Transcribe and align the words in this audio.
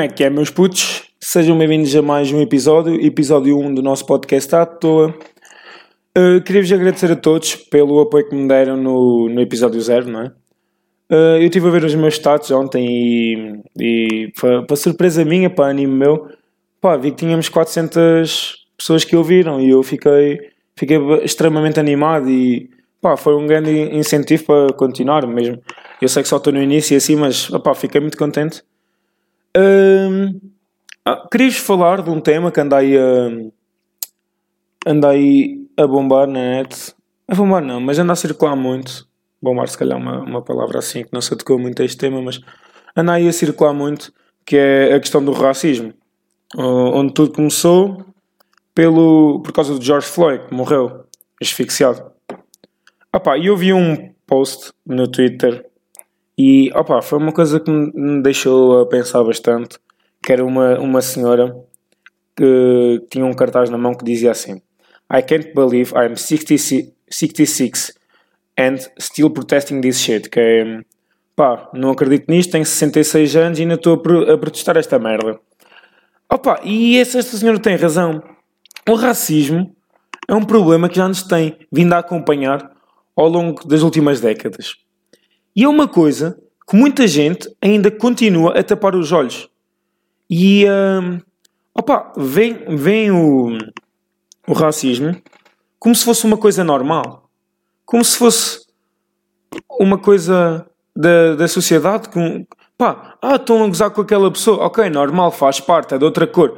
Como 0.00 0.10
é 0.10 0.14
que 0.14 0.24
é, 0.24 0.30
meus 0.30 0.48
putos? 0.48 1.02
Sejam 1.20 1.58
bem-vindos 1.58 1.94
a 1.94 2.00
mais 2.00 2.32
um 2.32 2.40
episódio, 2.40 2.98
episódio 3.04 3.58
1 3.58 3.74
do 3.74 3.82
nosso 3.82 4.06
podcast 4.06 4.56
à 4.56 4.64
toa. 4.64 5.14
Uh, 6.16 6.40
Queria-vos 6.42 6.72
agradecer 6.72 7.12
a 7.12 7.16
todos 7.16 7.54
pelo 7.54 8.00
apoio 8.00 8.26
que 8.26 8.34
me 8.34 8.48
deram 8.48 8.78
no, 8.78 9.28
no 9.28 9.42
episódio 9.42 9.78
0, 9.78 10.08
não 10.08 10.22
é? 10.22 10.26
Uh, 11.12 11.36
eu 11.36 11.42
estive 11.42 11.68
a 11.68 11.70
ver 11.70 11.84
os 11.84 11.94
meus 11.94 12.14
status 12.14 12.50
ontem 12.50 12.82
e, 12.88 13.60
e 13.78 14.32
para 14.40 14.74
surpresa 14.74 15.22
minha, 15.22 15.50
para 15.50 15.66
anime 15.66 15.92
meu, 15.92 16.30
pá, 16.80 16.96
vi 16.96 17.10
que 17.10 17.18
tínhamos 17.18 17.50
400 17.50 18.56
pessoas 18.78 19.04
que 19.04 19.14
ouviram 19.14 19.60
e 19.60 19.68
eu 19.68 19.82
fiquei, 19.82 20.40
fiquei 20.78 20.96
extremamente 21.22 21.78
animado 21.78 22.26
e 22.30 22.70
pá, 23.02 23.18
foi 23.18 23.36
um 23.36 23.46
grande 23.46 23.70
incentivo 23.94 24.44
para 24.46 24.72
continuar 24.72 25.26
mesmo. 25.26 25.60
Eu 26.00 26.08
sei 26.08 26.22
que 26.22 26.28
só 26.30 26.38
estou 26.38 26.54
no 26.54 26.62
início 26.62 26.94
e 26.94 26.96
assim, 26.96 27.16
mas 27.16 27.50
fiquei 27.76 28.00
muito 28.00 28.16
contente. 28.16 28.62
Uh, 29.56 30.52
ah, 31.04 31.26
Queria-vos 31.30 31.58
falar 31.58 32.02
de 32.02 32.10
um 32.10 32.20
tema 32.20 32.52
que 32.52 32.60
andei 32.60 32.96
a, 32.96 33.28
andei 34.86 35.66
a 35.76 35.86
bombar 35.86 36.26
na 36.26 36.40
net. 36.40 36.94
A 37.26 37.34
bombar 37.34 37.62
não, 37.62 37.80
mas 37.80 37.98
anda 37.98 38.12
a 38.12 38.16
circular 38.16 38.54
muito. 38.54 39.08
Bombar 39.42 39.68
se 39.68 39.78
calhar 39.78 39.98
uma, 39.98 40.20
uma 40.22 40.42
palavra 40.42 40.78
assim 40.78 41.02
que 41.02 41.12
não 41.12 41.20
se 41.20 41.32
adequou 41.32 41.58
muito 41.58 41.82
a 41.82 41.84
este 41.84 41.96
tema, 41.96 42.20
mas 42.22 42.40
anda 42.96 43.12
aí 43.14 43.26
a 43.28 43.32
circular 43.32 43.72
muito, 43.72 44.12
que 44.44 44.56
é 44.56 44.94
a 44.94 45.00
questão 45.00 45.24
do 45.24 45.32
racismo. 45.32 45.94
Onde 46.56 47.14
tudo 47.14 47.32
começou 47.32 48.04
pelo, 48.74 49.40
por 49.42 49.52
causa 49.52 49.74
do 49.74 49.82
George 49.82 50.06
Floyd, 50.06 50.46
que 50.46 50.54
morreu 50.54 51.04
asfixiado. 51.40 52.10
Opa, 53.12 53.38
eu 53.38 53.56
vi 53.56 53.72
um 53.72 54.12
post 54.26 54.72
no 54.86 55.08
Twitter 55.08 55.69
e 56.42 56.70
opa, 56.74 57.02
foi 57.02 57.18
uma 57.18 57.32
coisa 57.32 57.60
que 57.60 57.70
me 57.70 58.22
deixou 58.22 58.80
a 58.80 58.86
pensar 58.86 59.22
bastante, 59.22 59.78
que 60.24 60.32
era 60.32 60.42
uma, 60.42 60.78
uma 60.78 61.02
senhora 61.02 61.54
que 62.34 63.04
tinha 63.10 63.26
um 63.26 63.34
cartaz 63.34 63.68
na 63.68 63.76
mão 63.76 63.94
que 63.94 64.02
dizia 64.02 64.30
assim 64.30 64.62
I 65.12 65.22
can't 65.22 65.52
believe 65.54 65.92
I'm 65.94 66.16
66, 66.16 66.92
66 67.10 67.92
and 68.56 68.76
still 68.98 69.28
protesting 69.28 69.82
this 69.82 70.00
shit, 70.00 70.30
que 70.30 70.40
é 70.40 70.80
pá, 71.36 71.68
não 71.74 71.90
acredito 71.90 72.30
nisto, 72.30 72.52
tenho 72.52 72.64
66 72.64 73.36
anos 73.36 73.58
e 73.58 73.62
ainda 73.62 73.74
estou 73.74 73.94
a 73.94 74.38
protestar 74.38 74.78
esta 74.78 74.98
merda. 74.98 75.38
Opa, 76.32 76.60
e 76.64 76.96
essa, 76.98 77.18
esta 77.18 77.36
senhora 77.36 77.58
tem 77.58 77.76
razão. 77.76 78.22
O 78.88 78.94
racismo 78.94 79.76
é 80.26 80.34
um 80.34 80.44
problema 80.44 80.88
que 80.88 80.96
já 80.96 81.06
nos 81.06 81.22
tem 81.22 81.58
vindo 81.70 81.92
a 81.92 81.98
acompanhar 81.98 82.70
ao 83.14 83.28
longo 83.28 83.66
das 83.66 83.82
últimas 83.82 84.20
décadas. 84.20 84.76
E 85.54 85.64
é 85.64 85.68
uma 85.68 85.88
coisa 85.88 86.38
que 86.68 86.76
muita 86.76 87.06
gente 87.06 87.48
ainda 87.60 87.90
continua 87.90 88.58
a 88.58 88.62
tapar 88.62 88.94
os 88.94 89.12
olhos. 89.12 89.48
E 90.28 90.64
uh, 90.64 91.20
opa, 91.74 92.12
vem, 92.16 92.76
vem 92.76 93.10
o, 93.10 93.58
o 94.46 94.52
racismo 94.52 95.20
como 95.80 95.94
se 95.94 96.04
fosse 96.04 96.24
uma 96.26 96.36
coisa 96.36 96.62
normal. 96.62 97.28
Como 97.84 98.04
se 98.04 98.16
fosse 98.16 98.60
uma 99.80 99.98
coisa 99.98 100.66
da, 100.94 101.34
da 101.34 101.48
sociedade. 101.48 102.10
Com, 102.10 102.46
pá, 102.76 103.16
ah, 103.20 103.36
estão 103.36 103.64
a 103.64 103.66
gozar 103.66 103.90
com 103.90 104.02
aquela 104.02 104.30
pessoa. 104.30 104.66
Ok, 104.66 104.88
normal, 104.90 105.32
faz 105.32 105.58
parte, 105.58 105.94
é 105.94 105.98
de 105.98 106.04
outra 106.04 106.26
cor. 106.26 106.56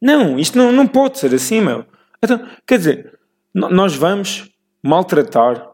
Não, 0.00 0.38
isto 0.38 0.56
não, 0.56 0.72
não 0.72 0.86
pode 0.86 1.18
ser 1.18 1.34
assim, 1.34 1.60
meu. 1.60 1.84
Então, 2.22 2.40
quer 2.66 2.78
dizer, 2.78 3.18
nós 3.52 3.94
vamos 3.94 4.48
maltratar 4.82 5.68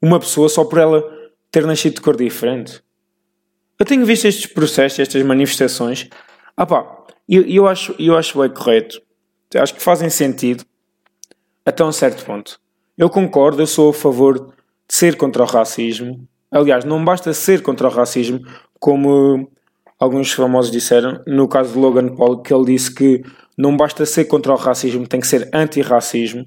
uma 0.00 0.18
pessoa 0.18 0.48
só 0.48 0.64
por 0.64 0.78
ela 0.78 1.02
ter 1.54 1.64
nascido 1.64 1.94
de 1.94 2.00
cor 2.00 2.16
diferente. 2.16 2.82
Eu 3.78 3.86
tenho 3.86 4.04
visto 4.04 4.24
estes 4.24 4.46
processos, 4.46 4.98
estas 4.98 5.22
manifestações. 5.22 6.08
Ah 6.56 6.66
pá, 6.66 7.04
eu, 7.28 7.42
eu 7.42 7.68
acho, 7.68 7.94
eu 7.96 8.16
acho 8.16 8.40
bem 8.40 8.50
correto. 8.50 9.00
Acho 9.54 9.72
que 9.72 9.80
fazem 9.80 10.10
sentido 10.10 10.64
até 11.64 11.84
um 11.84 11.92
certo 11.92 12.24
ponto. 12.24 12.60
Eu 12.98 13.08
concordo, 13.08 13.62
eu 13.62 13.68
sou 13.68 13.90
a 13.90 13.94
favor 13.94 14.36
de 14.36 14.52
ser 14.88 15.16
contra 15.16 15.44
o 15.44 15.46
racismo. 15.46 16.26
Aliás, 16.50 16.84
não 16.84 17.04
basta 17.04 17.32
ser 17.32 17.62
contra 17.62 17.86
o 17.86 17.90
racismo, 17.90 18.40
como 18.80 19.48
alguns 19.98 20.32
famosos 20.32 20.72
disseram, 20.72 21.22
no 21.24 21.46
caso 21.46 21.72
de 21.72 21.78
Logan 21.78 22.16
Paul, 22.16 22.42
que 22.42 22.52
ele 22.52 22.64
disse 22.64 22.92
que 22.92 23.22
não 23.56 23.76
basta 23.76 24.04
ser 24.04 24.24
contra 24.24 24.52
o 24.52 24.56
racismo, 24.56 25.06
tem 25.06 25.20
que 25.20 25.26
ser 25.28 25.48
anti-racismo. 25.54 26.46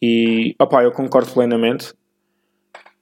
E, 0.00 0.54
opá, 0.60 0.84
eu 0.84 0.92
concordo 0.92 1.32
plenamente 1.32 1.94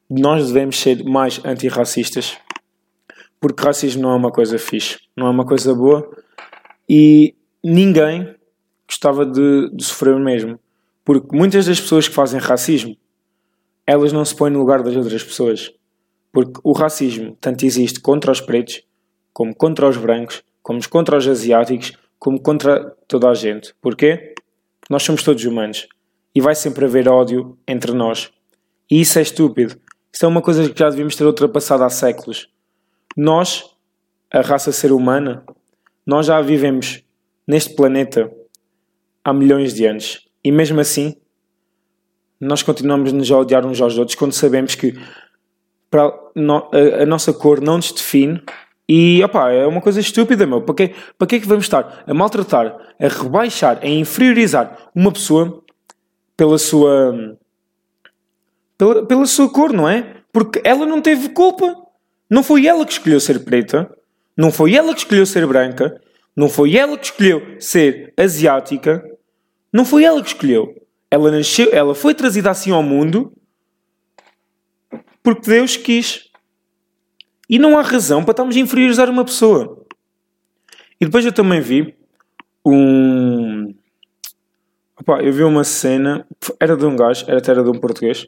nós 0.09 0.47
devemos 0.47 0.79
ser 0.79 1.05
mais 1.05 1.41
antirracistas 1.45 2.39
porque 3.41 3.63
racismo 3.63 4.03
não 4.03 4.11
é 4.11 4.15
uma 4.17 4.33
coisa 4.33 4.59
fixe, 4.59 4.99
não 5.17 5.27
é 5.27 5.31
uma 5.31 5.45
coisa 5.45 5.75
boa 5.75 6.09
e 6.89 7.35
ninguém 7.63 8.35
gostava 8.87 9.25
de, 9.25 9.71
de 9.73 9.85
sofrer 9.85 10.15
o 10.15 10.19
mesmo. 10.19 10.59
Porque 11.05 11.37
muitas 11.37 11.67
das 11.67 11.81
pessoas 11.81 12.09
que 12.09 12.15
fazem 12.15 12.41
racismo 12.41 12.97
elas 13.87 14.13
não 14.13 14.25
se 14.25 14.37
põem 14.37 14.51
no 14.51 14.59
lugar 14.59 14.83
das 14.83 14.95
outras 14.97 15.23
pessoas. 15.23 15.73
Porque 16.31 16.61
o 16.63 16.73
racismo 16.73 17.37
tanto 17.41 17.65
existe 17.65 18.01
contra 18.01 18.31
os 18.31 18.41
pretos, 18.41 18.83
como 19.33 19.55
contra 19.55 19.89
os 19.89 19.97
brancos, 19.97 20.43
como 20.63 20.87
contra 20.89 21.17
os 21.17 21.27
asiáticos, 21.27 21.93
como 22.19 22.39
contra 22.39 22.95
toda 23.07 23.31
a 23.31 23.35
gente. 23.35 23.75
Porquê? 23.81 24.35
Porque 24.79 24.91
nós 24.91 25.03
somos 25.03 25.23
todos 25.23 25.43
humanos 25.45 25.89
e 26.35 26.41
vai 26.41 26.55
sempre 26.55 26.85
haver 26.85 27.09
ódio 27.09 27.57
entre 27.67 27.93
nós. 27.93 28.31
E 28.91 29.01
isso 29.01 29.19
é 29.19 29.23
estúpido. 29.23 29.81
Isso 30.13 30.25
é 30.25 30.29
uma 30.29 30.43
coisa 30.43 30.69
que 30.69 30.79
já 30.79 30.89
devíamos 30.89 31.17
ter 31.17 31.25
ultrapassado 31.25 31.85
há 31.85 31.91
séculos. 31.91 32.49
Nós, 33.17 33.65
a 34.33 34.41
raça 34.41 34.73
ser 34.73 34.93
humana, 34.93 35.45
nós 36.07 36.27
já 36.27 36.41
vivemos 36.41 37.03
neste 37.47 37.75
planeta 37.75 38.31
há 39.25 39.33
milhões 39.33 39.75
de 39.75 39.85
anos. 39.85 40.27
E 40.43 40.51
mesmo 40.51 40.81
assim, 40.81 41.17
nós 42.41 42.63
continuamos 42.63 43.13
nos 43.13 43.31
a 43.31 43.39
odiar 43.39 43.67
uns 43.67 43.81
aos 43.81 43.99
outros 43.99 44.17
quando 44.17 44.33
sabemos 44.33 44.75
que 44.75 44.99
para 45.91 46.05
a, 46.05 47.07
nossa 47.07 47.33
cor 47.33 47.61
não 47.61 47.77
nos 47.77 47.93
define 47.93 48.43
e 48.89 49.23
opa, 49.23 49.51
é 49.51 49.67
uma 49.67 49.83
coisa 49.83 50.01
estúpida, 50.01 50.47
meu. 50.47 50.63
Para 50.63 50.75
que, 50.75 50.95
para 51.19 51.27
que 51.27 51.37
é 51.37 51.41
que 51.41 51.47
vamos 51.47 51.65
estar 51.65 52.05
a 52.07 52.15
maltratar, 52.15 52.75
a 52.99 53.09
rebaixar, 53.09 53.79
a 53.83 53.87
inferiorizar 53.87 54.91
uma 54.95 55.13
pessoa 55.13 55.63
pela 56.35 56.57
sua 56.57 57.37
pela, 58.79 59.27
sua 59.27 59.51
cor, 59.51 59.73
não 59.73 59.89
é? 59.89 60.23
Porque 60.33 60.61
ela 60.65 60.87
não 60.87 61.03
teve 61.03 61.31
culpa. 61.31 61.75
Não 62.31 62.43
foi 62.43 62.67
ela 62.67 62.87
que 62.87 62.93
escolheu 62.93 63.19
ser 63.19 63.45
preta, 63.45 63.91
não 64.37 64.53
foi 64.53 64.75
ela 64.75 64.93
que 64.93 65.01
escolheu 65.01 65.27
ser 65.27 65.47
branca, 65.47 66.01
não 66.37 66.49
foi 66.49 66.77
ela 66.77 66.97
que 66.97 67.07
escolheu 67.07 67.57
ser 67.59 68.13
asiática, 68.17 69.03
não 69.73 69.85
foi 69.85 70.05
ela 70.05 70.23
que 70.23 70.29
escolheu. 70.29 70.75
Ela 71.11 71.31
nasceu, 71.31 71.71
ela 71.73 71.95
foi 71.95 72.15
trazida 72.15 72.51
assim 72.51 72.71
ao 72.71 72.83
mundo 72.83 73.33
porque 75.23 75.51
Deus 75.51 75.77
quis. 75.77 76.29
E 77.51 77.59
não 77.59 77.79
há 77.79 77.83
razão 77.83 78.23
para 78.23 78.33
estarmos 78.33 78.57
a 78.57 78.61
inferiorizar 78.61 79.11
uma 79.11 79.25
pessoa. 79.25 79.85
E 81.01 81.05
depois 81.05 81.25
eu 81.25 81.33
também 81.33 81.61
vi 81.61 81.95
um. 82.65 83.75
Opa, 84.99 85.23
eu 85.23 85.33
vi 85.33 85.43
uma 85.43 85.65
cena, 85.65 86.27
era 86.59 86.77
de 86.77 86.85
um 86.85 86.97
gajo, 86.97 87.25
era 87.29 87.39
até 87.39 87.51
era 87.51 87.63
de 87.63 87.71
um 87.71 87.79
português, 87.79 88.27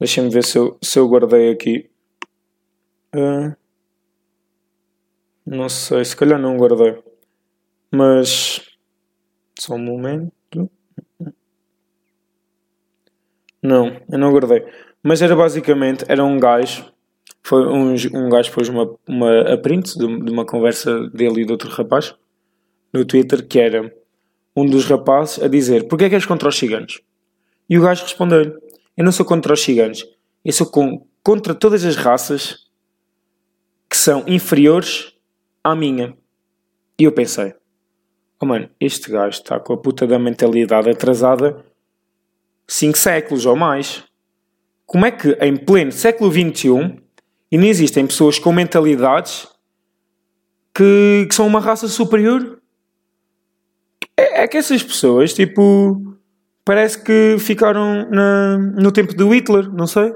Deixa-me 0.00 0.30
ver 0.30 0.42
se 0.44 0.56
eu, 0.56 0.78
se 0.82 0.98
eu 0.98 1.06
guardei 1.06 1.50
aqui. 1.50 1.90
Uh, 3.14 3.54
não 5.44 5.68
sei, 5.68 6.02
se 6.06 6.16
calhar 6.16 6.40
não 6.40 6.56
guardei. 6.56 7.02
Mas. 7.92 8.66
Só 9.58 9.74
um 9.74 9.78
momento. 9.78 10.70
Não, 13.62 14.00
eu 14.10 14.18
não 14.18 14.32
guardei. 14.32 14.64
Mas 15.02 15.20
era 15.20 15.36
basicamente, 15.36 16.02
era 16.08 16.24
um 16.24 16.40
gajo. 16.40 16.90
Foi 17.42 17.66
um, 17.66 17.94
um 18.14 18.30
gajo 18.30 18.52
pôs 18.52 18.70
uma, 18.70 18.96
uma 19.06 19.52
a 19.52 19.58
print 19.58 19.98
de, 19.98 20.06
de 20.06 20.32
uma 20.32 20.46
conversa 20.46 21.08
dele 21.10 21.42
e 21.42 21.44
de 21.44 21.52
outro 21.52 21.68
rapaz 21.68 22.14
no 22.92 23.04
Twitter 23.04 23.46
que 23.46 23.58
era 23.58 23.94
um 24.54 24.64
dos 24.66 24.84
rapazes 24.84 25.42
a 25.42 25.48
dizer 25.48 25.88
porquê 25.88 26.04
é 26.04 26.08
que 26.08 26.14
és 26.14 26.26
contra 26.26 26.48
os 26.48 26.56
ciganos? 26.56 27.00
E 27.68 27.78
o 27.78 27.82
gajo 27.82 28.02
respondeu-lhe 28.02 28.69
eu 28.96 29.04
não 29.04 29.12
sou 29.12 29.24
contra 29.24 29.52
os 29.52 29.60
ciganos. 29.60 30.04
Eu 30.44 30.52
sou 30.52 30.66
com, 30.66 31.06
contra 31.22 31.54
todas 31.54 31.84
as 31.84 31.96
raças 31.96 32.70
que 33.88 33.96
são 33.96 34.24
inferiores 34.26 35.12
à 35.62 35.74
minha. 35.74 36.16
E 36.98 37.04
eu 37.04 37.12
pensei, 37.12 37.54
oh 38.40 38.46
mano, 38.46 38.68
este 38.78 39.10
gajo 39.10 39.40
está 39.40 39.58
com 39.58 39.72
a 39.72 39.76
puta 39.76 40.06
da 40.06 40.18
mentalidade 40.18 40.90
atrasada 40.90 41.64
5 42.68 42.96
séculos 42.96 43.46
ou 43.46 43.56
mais. 43.56 44.04
Como 44.86 45.04
é 45.04 45.10
que 45.10 45.32
em 45.40 45.56
pleno 45.56 45.90
século 45.90 46.30
XXI 46.30 47.00
ainda 47.52 47.66
existem 47.66 48.06
pessoas 48.06 48.38
com 48.38 48.52
mentalidades 48.52 49.48
que, 50.74 51.26
que 51.28 51.34
são 51.34 51.46
uma 51.46 51.60
raça 51.60 51.88
superior? 51.88 52.60
É, 54.16 54.42
é 54.42 54.48
que 54.48 54.56
essas 54.56 54.82
pessoas, 54.82 55.34
tipo, 55.34 56.09
parece 56.70 57.02
que 57.02 57.34
ficaram 57.40 58.08
na, 58.08 58.56
no 58.56 58.92
tempo 58.92 59.12
do 59.12 59.34
Hitler, 59.34 59.68
não 59.72 59.88
sei. 59.88 60.14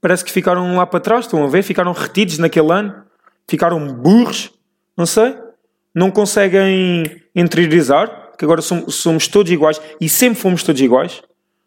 Parece 0.00 0.24
que 0.24 0.30
ficaram 0.30 0.76
lá 0.76 0.86
para 0.86 1.00
trás, 1.00 1.24
estão 1.24 1.42
a 1.42 1.48
ver? 1.48 1.64
Ficaram 1.64 1.90
retidos 1.90 2.38
naquele 2.38 2.70
ano, 2.70 3.02
ficaram 3.48 3.84
burros, 3.92 4.52
não 4.96 5.06
sei. 5.06 5.36
não 5.92 6.08
conseguem 6.08 7.02
interiorizar 7.34 8.30
que 8.38 8.44
agora 8.44 8.62
somos, 8.62 8.94
somos 8.94 9.26
todos 9.26 9.50
iguais 9.50 9.80
e 10.00 10.08
sempre 10.08 10.38
fomos 10.38 10.62
todos 10.62 10.80
iguais. 10.80 11.20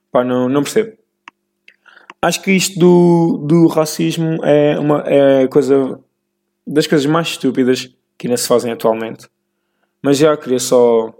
Pá, 0.09 0.23
não, 0.23 0.47
não 0.47 0.63
percebo. 0.63 0.93
Acho 2.21 2.41
que 2.41 2.51
isto 2.51 2.79
do, 2.79 3.45
do 3.45 3.67
racismo 3.67 4.39
é 4.45 4.79
uma 4.79 5.03
é 5.05 5.45
coisa 5.49 5.99
das 6.65 6.87
coisas 6.87 7.05
mais 7.05 7.27
estúpidas 7.27 7.93
que 8.17 8.27
ainda 8.27 8.37
se 8.37 8.47
fazem 8.47 8.71
atualmente. 8.71 9.27
Mas 10.01 10.17
já 10.17 10.37
queria 10.37 10.59
só 10.59 11.13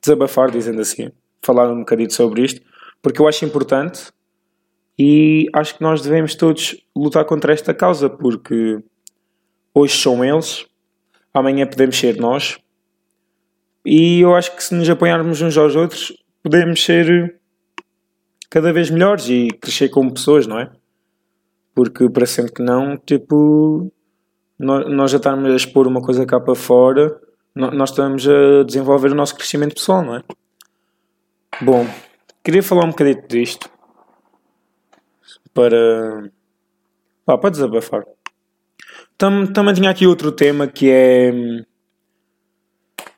desabafar, 0.00 0.52
dizendo 0.52 0.80
assim, 0.80 1.10
falar 1.44 1.70
um 1.70 1.80
bocadinho 1.80 2.10
sobre 2.10 2.42
isto, 2.42 2.60
porque 3.02 3.20
eu 3.20 3.28
acho 3.28 3.44
importante 3.44 4.12
e 4.98 5.48
acho 5.52 5.76
que 5.76 5.82
nós 5.82 6.00
devemos 6.02 6.34
todos 6.34 6.76
lutar 6.96 7.24
contra 7.24 7.52
esta 7.52 7.74
causa, 7.74 8.08
porque 8.08 8.82
hoje 9.74 9.96
são 9.96 10.24
eles, 10.24 10.66
amanhã 11.32 11.66
podemos 11.66 11.98
ser 11.98 12.16
nós, 12.16 12.58
e 13.84 14.20
eu 14.20 14.34
acho 14.34 14.54
que 14.56 14.62
se 14.62 14.74
nos 14.74 14.88
apoiarmos 14.88 15.42
uns 15.42 15.56
aos 15.58 15.76
outros, 15.76 16.16
podemos 16.42 16.82
ser 16.82 17.38
cada 18.48 18.72
vez 18.72 18.88
melhores 18.88 19.28
e 19.28 19.48
crescer 19.60 19.88
como 19.88 20.14
pessoas, 20.14 20.46
não 20.46 20.58
é? 20.58 20.70
Porque 21.74 22.08
parecendo 22.08 22.52
que 22.52 22.62
não, 22.62 22.96
tipo, 22.96 23.92
nós 24.58 25.10
já 25.10 25.16
estamos 25.16 25.50
a 25.52 25.56
expor 25.56 25.86
uma 25.88 26.00
coisa 26.00 26.24
cá 26.24 26.38
para 26.38 26.54
fora, 26.54 27.20
nós 27.54 27.90
estamos 27.90 28.26
a 28.28 28.62
desenvolver 28.64 29.10
o 29.10 29.14
nosso 29.14 29.34
crescimento 29.34 29.74
pessoal, 29.74 30.02
não 30.02 30.16
é? 30.16 30.22
Bom, 31.60 31.86
queria 32.42 32.62
falar 32.62 32.84
um 32.84 32.90
bocadinho 32.90 33.26
disto 33.28 33.70
para. 35.52 36.30
Ah, 37.26 37.38
para 37.38 37.50
desabafar. 37.50 38.04
Também 39.16 39.74
tinha 39.74 39.90
aqui 39.90 40.06
outro 40.06 40.32
tema 40.32 40.66
que 40.66 40.90
é. 40.90 41.32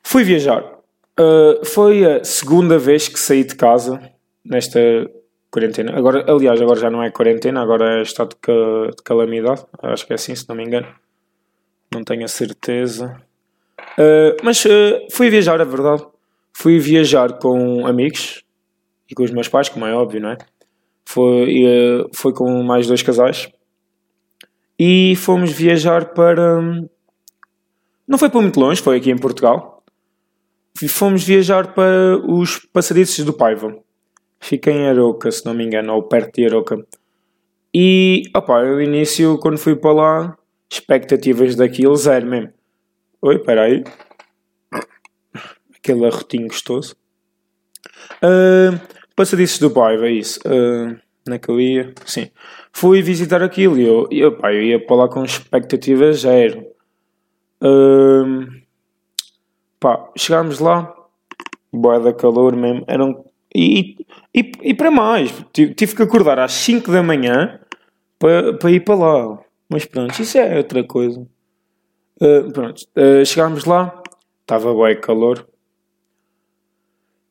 Fui 0.03 0.23
viajar. 0.23 0.63
Uh, 1.19 1.65
foi 1.65 2.05
a 2.05 2.23
segunda 2.23 2.77
vez 2.77 3.07
que 3.07 3.19
saí 3.19 3.43
de 3.43 3.55
casa 3.55 3.99
nesta 4.45 4.79
quarentena. 5.49 5.97
Agora, 5.97 6.23
aliás, 6.31 6.61
agora 6.61 6.79
já 6.79 6.91
não 6.91 7.01
é 7.01 7.09
quarentena, 7.09 7.61
agora 7.61 7.99
é 7.99 8.01
estado 8.03 8.35
de, 8.35 8.95
de 8.95 9.03
calamidade. 9.03 9.65
Acho 9.81 10.05
que 10.05 10.13
é 10.13 10.15
assim, 10.15 10.35
se 10.35 10.47
não 10.47 10.55
me 10.55 10.63
engano. 10.63 10.87
Não 11.91 12.03
tenho 12.03 12.23
a 12.23 12.27
certeza. 12.27 13.19
Uh, 13.97 14.37
mas 14.43 14.63
uh, 14.65 15.07
fui 15.11 15.29
viajar, 15.29 15.59
é 15.59 15.65
verdade. 15.65 16.05
Fui 16.59 16.79
viajar 16.79 17.37
com 17.37 17.85
amigos 17.85 18.43
e 19.07 19.13
com 19.13 19.21
os 19.21 19.29
meus 19.29 19.47
pais, 19.47 19.69
como 19.69 19.85
é 19.85 19.93
óbvio, 19.93 20.19
não 20.19 20.31
é? 20.31 20.37
Foi, 21.05 21.63
uh, 21.63 22.09
foi 22.11 22.33
com 22.33 22.63
mais 22.63 22.87
dois 22.87 23.03
casais. 23.03 23.47
E 24.79 25.15
fomos 25.17 25.51
viajar 25.51 26.15
para. 26.15 26.59
Não 28.07 28.17
foi 28.17 28.27
para 28.31 28.41
muito 28.41 28.59
longe, 28.59 28.81
foi 28.81 28.97
aqui 28.97 29.11
em 29.11 29.19
Portugal. 29.19 29.83
Fomos 30.89 31.23
viajar 31.23 31.75
para 31.75 32.17
os 32.27 32.57
passadiços 32.73 33.23
do 33.23 33.33
Paiva. 33.33 33.77
Fica 34.39 34.71
em 34.71 34.87
Aroca, 34.87 35.29
se 35.29 35.45
não 35.45 35.53
me 35.53 35.63
engano, 35.63 35.93
ou 35.93 36.01
perto 36.01 36.37
de 36.37 36.47
Aroca. 36.47 36.83
E, 37.71 38.23
opá, 38.35 38.63
no 38.63 38.81
início, 38.81 39.37
quando 39.37 39.59
fui 39.59 39.75
para 39.75 39.93
lá, 39.93 40.37
expectativas 40.71 41.55
daquilo, 41.55 41.95
zero 41.95 42.25
mesmo. 42.25 42.51
Oi, 43.21 43.37
peraí. 43.37 43.83
Aquele 45.87 46.05
arrotinho 46.05 46.47
gostoso. 46.49 46.97
Uh, 48.21 48.77
passadiços 49.15 49.57
do 49.59 49.71
Paiva, 49.71 50.05
é 50.05 50.11
isso. 50.11 50.37
Uh, 50.41 50.99
naquele 51.25 51.57
dia, 51.57 51.93
sim. 52.05 52.29
Fui 52.73 53.01
visitar 53.01 53.41
aquilo 53.41 53.77
e 53.77 53.87
eu, 53.87 54.05
eu, 54.11 54.35
pá, 54.35 54.51
eu 54.51 54.61
ia 54.61 54.85
para 54.85 54.95
lá 54.97 55.07
com 55.07 55.23
expectativas 55.23 56.19
zero. 56.19 56.65
Uh, 57.61 58.51
pá, 59.79 60.11
chegámos 60.17 60.59
lá, 60.59 60.93
boa 61.71 62.01
da 62.01 62.11
calor 62.11 62.53
mesmo, 62.53 62.83
eram 62.85 63.23
e, 63.55 63.95
e, 64.35 64.51
e 64.61 64.73
para 64.73 64.91
mais, 64.91 65.33
tive 65.53 65.95
que 65.95 66.03
acordar 66.03 66.37
às 66.37 66.51
5 66.51 66.91
da 66.91 67.01
manhã 67.01 67.61
para, 68.19 68.53
para 68.57 68.71
ir 68.71 68.81
para 68.81 68.95
lá. 68.95 69.39
Mas 69.69 69.85
pronto, 69.85 70.21
isso 70.21 70.37
é 70.37 70.57
outra 70.57 70.83
coisa. 70.83 71.25
Uh, 72.21 72.51
pronto, 72.51 72.81
uh, 72.97 73.25
chegámos 73.25 73.63
lá, 73.63 74.03
estava 74.41 74.73
bem 74.75 74.99
calor. 74.99 75.47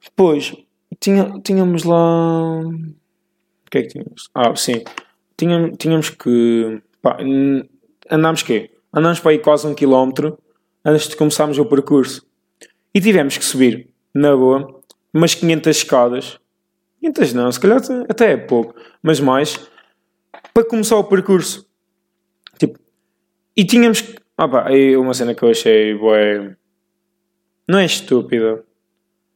Depois, 0.06 0.54
tinha, 1.00 1.40
tínhamos 1.42 1.84
lá. 1.84 2.60
O 2.60 3.70
que 3.70 3.78
é 3.78 3.82
que 3.82 3.88
tínhamos? 3.88 4.30
Ah, 4.34 4.54
sim. 4.56 4.82
Tínhamos, 5.36 5.76
tínhamos 5.78 6.10
que. 6.10 6.80
Pá, 7.02 7.18
andámos 8.10 8.42
quê? 8.42 8.70
Andámos 8.94 9.20
para 9.20 9.32
aí 9.32 9.38
quase 9.38 9.66
um 9.66 9.74
quilómetro 9.74 10.38
antes 10.84 11.08
de 11.08 11.16
começarmos 11.16 11.58
o 11.58 11.66
percurso. 11.66 12.26
E 12.94 13.00
tivemos 13.00 13.36
que 13.36 13.44
subir, 13.44 13.90
na 14.14 14.34
boa, 14.34 14.80
umas 15.12 15.34
500 15.34 15.76
escadas. 15.76 16.40
500 17.00 17.32
não, 17.34 17.52
se 17.52 17.60
calhar 17.60 17.80
até 18.08 18.32
é 18.32 18.36
pouco, 18.36 18.74
mas 19.02 19.20
mais, 19.20 19.60
para 20.54 20.64
começar 20.64 20.96
o 20.96 21.04
percurso. 21.04 21.68
Tipo, 22.58 22.78
e 23.56 23.64
tínhamos 23.64 24.00
que. 24.00 24.16
Ah 24.38 24.48
pá, 24.48 24.68
aí 24.68 24.96
uma 24.96 25.14
cena 25.14 25.34
que 25.34 25.42
eu 25.42 25.50
achei 25.50 25.94
boa. 25.94 26.56
Não 27.68 27.78
é 27.78 27.84
estúpida, 27.84 28.64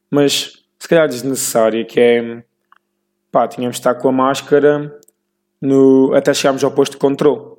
mas 0.09 0.60
se 0.81 0.87
calhar 0.87 1.07
desnecessária, 1.07 1.85
que 1.85 1.99
é. 1.99 2.43
Pá, 3.31 3.47
tínhamos 3.47 3.75
de 3.75 3.81
estar 3.81 3.93
com 3.93 4.09
a 4.09 4.11
máscara 4.11 4.99
no, 5.61 6.11
até 6.15 6.33
chegarmos 6.33 6.63
ao 6.63 6.71
posto 6.71 6.93
de 6.93 6.97
controle. 6.97 7.57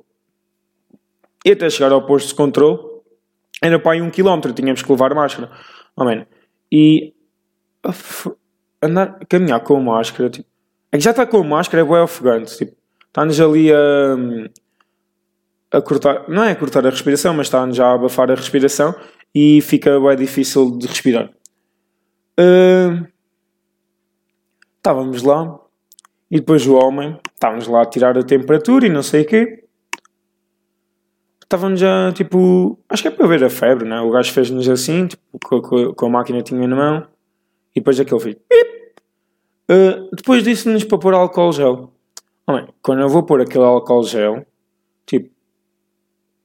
E 1.45 1.51
até 1.53 1.69
chegar 1.69 1.93
ao 1.93 2.05
posto 2.05 2.27
de 2.27 2.35
controle 2.35 2.79
era 3.61 3.79
para 3.79 3.93
aí 3.93 4.01
um 4.01 4.09
quilómetro, 4.09 4.51
tínhamos 4.51 4.81
que 4.81 4.91
levar 4.91 5.15
máscara. 5.15 5.49
Oh, 5.95 6.03
man. 6.03 6.25
E 6.69 7.13
andar, 8.81 9.17
caminhar 9.29 9.61
com 9.61 9.79
máscara, 9.79 10.29
tipo, 10.29 10.49
é 10.91 10.97
que 10.97 11.03
já 11.03 11.11
está 11.11 11.25
com 11.25 11.41
máscara, 11.43 11.81
é 11.81 11.85
bem 11.85 12.01
ofegante, 12.01 12.57
tipo, 12.57 12.75
está-nos 13.07 13.39
ali 13.39 13.71
a, 13.71 14.17
a 15.77 15.81
cortar, 15.81 16.27
não 16.27 16.43
é 16.43 16.51
a 16.51 16.55
cortar 16.57 16.85
a 16.85 16.89
respiração, 16.89 17.33
mas 17.33 17.47
está-nos 17.47 17.77
já 17.77 17.87
a 17.87 17.93
abafar 17.93 18.29
a 18.29 18.35
respiração 18.35 18.93
e 19.33 19.61
fica 19.61 19.97
bem 19.97 20.17
difícil 20.17 20.77
de 20.77 20.87
respirar. 20.87 21.31
Uh, 22.37 23.12
estávamos 24.83 25.23
lá 25.23 25.57
e 26.29 26.41
depois 26.41 26.67
o 26.67 26.75
homem, 26.75 27.17
estávamos 27.33 27.67
lá 27.67 27.83
a 27.83 27.85
tirar 27.85 28.17
a 28.17 28.23
temperatura 28.23 28.85
e 28.85 28.89
não 28.89 29.01
sei 29.01 29.21
o 29.21 29.25
quê. 29.25 29.63
Estávamos 31.41 31.79
já, 31.79 32.11
tipo, 32.11 32.77
acho 32.89 33.01
que 33.01 33.07
é 33.07 33.11
para 33.11 33.27
ver 33.27 33.43
a 33.45 33.49
febre, 33.49 33.87
né? 33.87 34.01
O 34.01 34.11
gajo 34.11 34.33
fez-nos 34.33 34.67
assim, 34.67 35.07
tipo, 35.07 35.39
com, 35.39 35.93
com 35.93 36.05
a 36.05 36.09
máquina 36.09 36.41
tinha 36.41 36.67
na 36.67 36.75
mão 36.75 37.07
e 37.73 37.79
depois 37.79 37.97
aquele 37.97 38.19
fez. 38.19 38.35
Uh, 39.71 40.13
depois 40.13 40.43
disse-nos 40.43 40.83
para 40.83 40.97
pôr 40.97 41.13
álcool 41.13 41.53
gel. 41.53 41.93
Homem, 42.45 42.67
quando 42.81 43.01
eu 43.01 43.09
vou 43.09 43.23
pôr 43.23 43.39
aquele 43.39 43.63
álcool 43.63 44.03
gel, 44.03 44.45
tipo, 45.05 45.29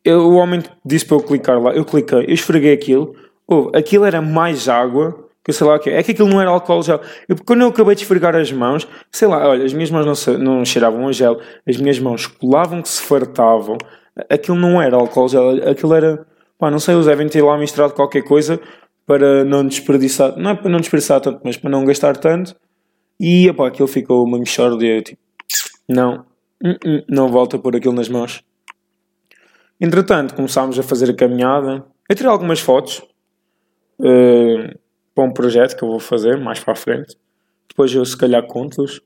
eu, 0.04 0.20
o 0.20 0.36
homem 0.36 0.62
disse 0.84 1.04
para 1.04 1.16
eu 1.16 1.22
clicar 1.22 1.60
lá, 1.60 1.72
eu 1.72 1.84
cliquei, 1.84 2.18
eu 2.18 2.34
esfreguei 2.34 2.72
aquilo, 2.72 3.16
oh, 3.48 3.72
aquilo 3.74 4.04
era 4.04 4.22
mais 4.22 4.68
água 4.68 5.27
que 5.48 5.52
sei 5.54 5.66
lá 5.66 5.76
o 5.76 5.78
que 5.78 5.88
é 5.88 6.02
que 6.02 6.10
aquilo 6.10 6.28
não 6.28 6.38
era 6.38 6.50
álcool 6.50 6.82
gel. 6.82 7.00
Eu, 7.26 7.34
quando 7.42 7.62
eu 7.62 7.68
acabei 7.68 7.94
de 7.94 8.02
esfregar 8.02 8.36
as 8.36 8.52
mãos, 8.52 8.86
sei 9.10 9.26
lá, 9.26 9.48
olha, 9.48 9.64
as 9.64 9.72
minhas 9.72 9.90
mãos 9.90 10.26
não, 10.26 10.38
não 10.38 10.62
cheiravam 10.62 11.08
a 11.08 11.12
gel, 11.12 11.40
as 11.66 11.78
minhas 11.78 11.98
mãos 11.98 12.26
colavam 12.26 12.82
que 12.82 12.88
se 12.90 13.00
fartavam, 13.00 13.78
aquilo 14.28 14.58
não 14.58 14.80
era 14.80 14.94
álcool 14.94 15.26
gel, 15.26 15.66
aquilo 15.66 15.94
era, 15.94 16.26
pá, 16.58 16.70
não 16.70 16.78
sei, 16.78 16.94
eles 16.94 17.06
devem 17.06 17.26
ter 17.28 17.42
lá 17.42 17.56
misturado 17.56 17.94
qualquer 17.94 18.22
coisa 18.24 18.60
para 19.06 19.42
não 19.42 19.66
desperdiçar, 19.66 20.36
não 20.36 20.50
é 20.50 20.54
para 20.54 20.68
não 20.68 20.80
desperdiçar 20.80 21.18
tanto, 21.22 21.40
mas 21.42 21.56
para 21.56 21.70
não 21.70 21.86
gastar 21.86 22.18
tanto. 22.18 22.54
E 23.18 23.48
opá, 23.48 23.68
aquilo 23.68 23.88
ficou 23.88 24.22
uma 24.26 24.38
mexórdia, 24.38 25.00
tipo, 25.00 25.20
não, 25.88 26.26
uh 26.62 26.68
-uh, 26.68 27.04
não 27.08 27.28
volta 27.28 27.58
por 27.58 27.74
aquilo 27.74 27.94
nas 27.94 28.10
mãos. 28.10 28.44
Entretanto, 29.80 30.34
começámos 30.34 30.78
a 30.78 30.82
fazer 30.82 31.10
a 31.10 31.14
caminhada. 31.14 31.86
Eu 32.06 32.14
tirei 32.14 32.30
algumas 32.30 32.60
fotos 32.60 33.02
uh, 33.98 34.78
para 35.18 35.24
um 35.24 35.32
projeto 35.32 35.76
que 35.76 35.82
eu 35.82 35.88
vou 35.88 35.98
fazer 35.98 36.38
mais 36.38 36.60
para 36.60 36.74
a 36.74 36.76
frente. 36.76 37.16
Depois 37.68 37.92
eu 37.92 38.04
se 38.04 38.16
calhar 38.16 38.46
conto-vos, 38.46 39.00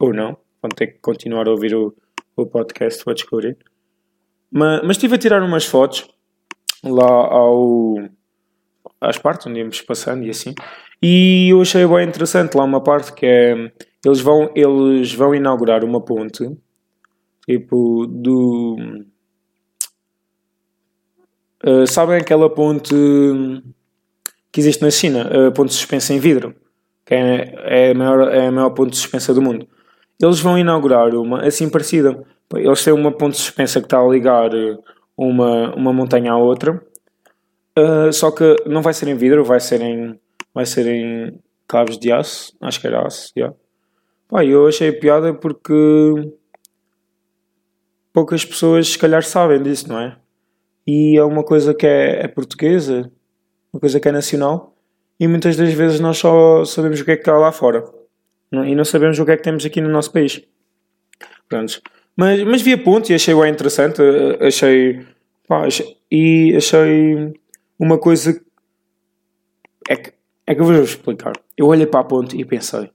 ou 0.00 0.10
não, 0.10 0.38
vão 0.62 0.70
ter 0.74 0.86
que 0.86 0.98
continuar 1.00 1.46
a 1.46 1.50
ouvir 1.50 1.74
o, 1.74 1.94
o 2.34 2.46
podcast 2.46 3.04
para 3.04 3.12
descobrir. 3.12 3.54
Mas, 4.50 4.80
mas 4.80 4.90
estive 4.92 5.16
a 5.16 5.18
tirar 5.18 5.42
umas 5.42 5.66
fotos 5.66 6.08
lá 6.82 7.04
ao 7.04 7.96
às 8.98 9.18
partes 9.18 9.46
onde 9.46 9.58
íamos 9.58 9.82
passando 9.82 10.24
e 10.24 10.30
assim. 10.30 10.54
E 11.02 11.50
eu 11.50 11.60
achei 11.60 11.86
bem 11.86 12.08
interessante 12.08 12.56
lá 12.56 12.64
uma 12.64 12.82
parte 12.82 13.12
que 13.12 13.26
é 13.26 13.70
eles 14.02 14.22
vão, 14.22 14.50
eles 14.54 15.12
vão 15.12 15.34
inaugurar 15.34 15.84
uma 15.84 16.00
ponte 16.00 16.56
tipo 17.46 18.06
do 18.06 18.76
uh, 21.66 21.86
sabem 21.86 22.16
aquela 22.16 22.48
ponte 22.48 22.94
que 24.54 24.60
existe 24.60 24.80
na 24.80 24.90
China, 24.90 25.48
a 25.48 25.50
ponte 25.50 25.74
suspensa 25.74 26.14
em 26.14 26.20
vidro, 26.20 26.54
que 27.04 27.12
é, 27.14 27.54
é, 27.64 27.90
a 27.90 27.94
maior, 27.94 28.32
é 28.32 28.46
a 28.46 28.52
maior 28.52 28.70
ponte 28.70 28.96
suspensa 28.96 29.34
do 29.34 29.42
mundo. 29.42 29.66
Eles 30.22 30.38
vão 30.38 30.56
inaugurar 30.56 31.14
uma 31.14 31.44
assim 31.44 31.68
parecida. 31.68 32.24
Eles 32.54 32.84
têm 32.84 32.94
uma 32.94 33.10
ponte 33.10 33.36
suspensa 33.36 33.80
que 33.80 33.86
está 33.86 33.98
a 33.98 34.08
ligar 34.08 34.50
uma, 35.16 35.74
uma 35.74 35.92
montanha 35.92 36.32
à 36.32 36.36
outra 36.36 36.80
Uh, 37.76 38.12
só 38.12 38.30
que 38.30 38.56
não 38.66 38.80
vai 38.80 38.94
ser 38.94 39.08
em 39.08 39.16
vidro, 39.16 39.44
vai 39.44 39.58
ser 39.58 39.80
em, 39.80 40.18
vai 40.54 40.64
ser 40.64 40.86
em 40.86 41.40
cabos 41.66 41.98
de 41.98 42.12
aço. 42.12 42.56
Acho 42.60 42.80
que 42.80 42.86
era 42.86 43.04
aço, 43.04 43.32
yeah. 43.36 43.54
Eu 44.44 44.66
achei 44.66 44.92
piada 44.92 45.34
porque 45.34 45.72
poucas 48.12 48.44
pessoas 48.44 48.88
se 48.88 48.98
calhar 48.98 49.22
sabem 49.24 49.62
disso, 49.62 49.88
não 49.88 50.00
é? 50.00 50.16
E 50.86 51.18
é 51.18 51.24
uma 51.24 51.42
coisa 51.42 51.74
que 51.74 51.86
é, 51.86 52.24
é 52.24 52.28
portuguesa, 52.28 53.10
uma 53.74 53.80
coisa 53.80 53.98
que 53.98 54.08
é 54.08 54.12
nacional, 54.12 54.72
e 55.18 55.26
muitas 55.26 55.56
das 55.56 55.72
vezes 55.72 55.98
nós 55.98 56.18
só 56.18 56.64
sabemos 56.64 57.00
o 57.00 57.04
que 57.04 57.10
é 57.10 57.16
que 57.16 57.28
há 57.28 57.36
lá 57.36 57.50
fora 57.50 57.84
e 58.52 58.74
não 58.74 58.84
sabemos 58.84 59.18
o 59.18 59.24
que 59.24 59.32
é 59.32 59.36
que 59.36 59.42
temos 59.42 59.64
aqui 59.66 59.80
no 59.80 59.88
nosso 59.88 60.12
país. 60.12 60.40
Pronto. 61.48 61.82
Mas, 62.16 62.44
mas 62.44 62.62
vi 62.62 62.72
a 62.72 62.78
ponte 62.78 63.12
e 63.12 63.16
achei 63.16 63.34
bem 63.34 63.50
interessante, 63.50 64.00
achei, 64.40 65.04
pá, 65.48 65.66
achei 65.66 65.96
e 66.08 66.54
achei 66.56 67.34
uma 67.76 67.98
coisa 67.98 68.40
é 69.88 69.96
que, 69.96 70.12
é 70.46 70.54
que 70.54 70.60
eu 70.60 70.64
vou 70.64 70.74
explicar. 70.80 71.32
Eu 71.56 71.66
olhei 71.66 71.86
para 71.86 72.00
a 72.00 72.04
ponte 72.04 72.36
e 72.36 72.44
pensei, 72.44 72.90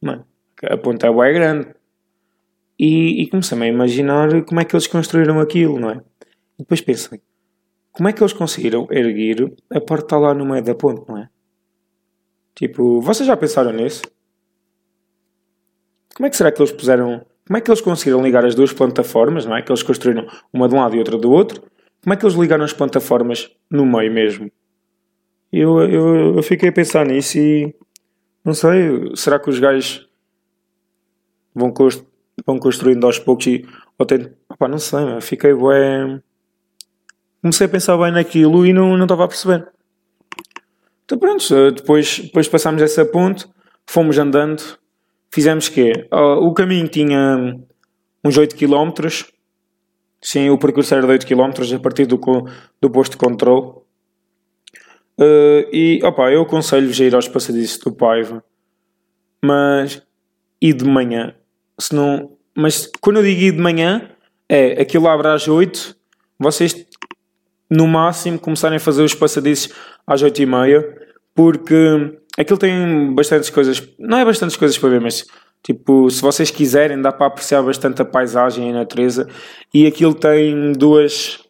mano, 0.00 0.24
a 0.62 0.76
ponte 0.78 1.04
é 1.04 1.12
bem 1.12 1.34
grande. 1.34 1.68
E, 2.78 3.22
e 3.22 3.28
comecei-me 3.28 3.66
a 3.66 3.68
imaginar 3.68 4.42
como 4.44 4.60
é 4.60 4.64
que 4.64 4.74
eles 4.74 4.86
construíram 4.86 5.38
aquilo, 5.40 5.78
não 5.78 5.90
é? 5.90 6.00
E 6.58 6.62
depois 6.62 6.80
pensei, 6.80 7.20
como 7.92 8.08
é 8.08 8.12
que 8.12 8.22
eles 8.22 8.32
conseguiram 8.32 8.86
erguer 8.90 9.52
a 9.70 9.80
porta 9.80 10.16
lá 10.16 10.34
no 10.34 10.46
meio 10.46 10.62
da 10.62 10.74
ponte, 10.74 11.08
não 11.08 11.18
é? 11.18 11.28
Tipo, 12.54 13.00
vocês 13.00 13.26
já 13.26 13.36
pensaram 13.36 13.72
nisso? 13.72 14.02
Como 16.14 16.26
é 16.26 16.30
que 16.30 16.36
será 16.36 16.50
que 16.50 16.60
eles 16.60 16.72
puseram. 16.72 17.24
Como 17.46 17.56
é 17.56 17.60
que 17.60 17.70
eles 17.70 17.80
conseguiram 17.80 18.20
ligar 18.20 18.44
as 18.44 18.54
duas 18.54 18.72
plataformas, 18.72 19.46
não 19.46 19.56
é? 19.56 19.62
Que 19.62 19.70
eles 19.70 19.82
construíram 19.82 20.26
uma 20.52 20.68
de 20.68 20.74
um 20.74 20.78
lado 20.78 20.96
e 20.96 20.98
outra 20.98 21.16
do 21.16 21.30
outro. 21.30 21.62
Como 22.02 22.12
é 22.12 22.16
que 22.16 22.24
eles 22.24 22.36
ligaram 22.36 22.64
as 22.64 22.72
plataformas 22.72 23.50
no 23.70 23.86
meio 23.86 24.12
mesmo? 24.12 24.50
Eu, 25.52 25.78
eu, 25.80 26.36
eu 26.36 26.42
fiquei 26.42 26.68
a 26.68 26.72
pensar 26.72 27.06
nisso 27.06 27.38
e. 27.38 27.74
Não 28.44 28.54
sei, 28.54 29.14
será 29.14 29.38
que 29.38 29.48
os 29.48 29.58
gajos 29.58 30.08
vão, 31.54 31.70
constru 31.72 32.06
vão 32.44 32.58
construindo 32.58 33.04
aos 33.06 33.18
poucos 33.18 33.46
e. 33.46 33.66
Ou 33.96 34.04
tem, 34.04 34.32
opa, 34.48 34.66
não 34.66 34.78
sei, 34.78 35.20
fiquei 35.20 35.54
bem. 35.54 36.22
Comecei 37.48 37.66
a 37.66 37.70
pensar 37.70 37.96
bem 37.96 38.12
naquilo 38.12 38.66
e 38.66 38.74
não, 38.74 38.94
não 38.94 39.06
estava 39.06 39.24
a 39.24 39.28
perceber. 39.28 39.66
Então 41.06 41.18
pronto, 41.18 41.70
depois, 41.70 42.18
depois 42.18 42.46
passámos 42.46 42.82
essa 42.82 43.06
ponte, 43.06 43.46
fomos 43.86 44.18
andando 44.18 44.62
fizemos 45.30 45.70
que 45.70 45.92
uh, 46.12 46.44
o 46.44 46.52
caminho 46.52 46.86
tinha 46.88 47.58
uns 48.22 48.36
8 48.36 48.54
km. 48.54 49.08
Sim, 50.20 50.50
o 50.50 50.58
percurso 50.58 50.94
era 50.94 51.06
de 51.06 51.12
8 51.12 51.26
km 51.26 51.74
a 51.74 51.78
partir 51.78 52.04
do, 52.04 52.20
do 52.82 52.90
posto 52.90 53.12
de 53.12 53.16
controle. 53.16 53.78
Uh, 55.18 55.64
e 55.72 56.00
opa, 56.04 56.30
eu 56.30 56.42
aconselho-vos 56.42 57.00
a 57.00 57.04
ir 57.04 57.14
aos 57.14 57.28
passadizos 57.28 57.78
do 57.78 57.92
Paiva, 57.92 58.44
mas 59.42 60.02
e 60.60 60.74
de 60.74 60.84
manhã. 60.84 61.34
Se 61.80 61.94
não, 61.94 62.36
mas 62.54 62.90
quando 63.00 63.20
eu 63.20 63.22
digo 63.22 63.40
ir 63.40 63.52
de 63.52 63.58
manhã, 63.58 64.10
é 64.46 64.82
aquilo 64.82 65.08
abre 65.08 65.28
às 65.28 65.48
8, 65.48 65.96
vocês 66.38 66.86
no 67.70 67.86
máximo 67.86 68.38
começarem 68.38 68.76
a 68.76 68.80
fazer 68.80 69.02
os 69.02 69.14
passadizos 69.14 69.72
às 70.06 70.22
8 70.22 70.42
e 70.42 70.46
meia, 70.46 70.98
porque 71.34 72.18
Aquilo 72.38 72.56
tem 72.56 73.12
bastantes 73.14 73.50
coisas, 73.50 73.82
não 73.98 74.16
é 74.16 74.24
bastantes 74.24 74.56
coisas 74.56 74.78
para 74.78 74.90
ver, 74.90 75.00
mas 75.00 75.26
tipo, 75.60 76.08
se 76.08 76.22
vocês 76.22 76.52
quiserem, 76.52 77.02
dá 77.02 77.10
para 77.10 77.26
apreciar 77.26 77.64
bastante 77.64 78.00
a 78.00 78.04
paisagem 78.04 78.68
e 78.68 78.70
a 78.70 78.74
natureza. 78.74 79.28
E 79.74 79.88
aquilo 79.88 80.14
tem 80.14 80.72
duas. 80.72 81.40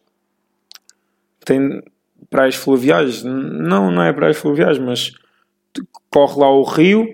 Tem 1.45 1.83
praias 2.27 2.55
fluviais. 2.55 3.23
Não, 3.23 3.91
não 3.91 4.01
é 4.01 4.11
praias 4.11 4.37
fluviais, 4.37 4.79
mas 4.79 5.11
corre 6.09 6.39
lá 6.39 6.51
o 6.51 6.63
rio 6.63 7.07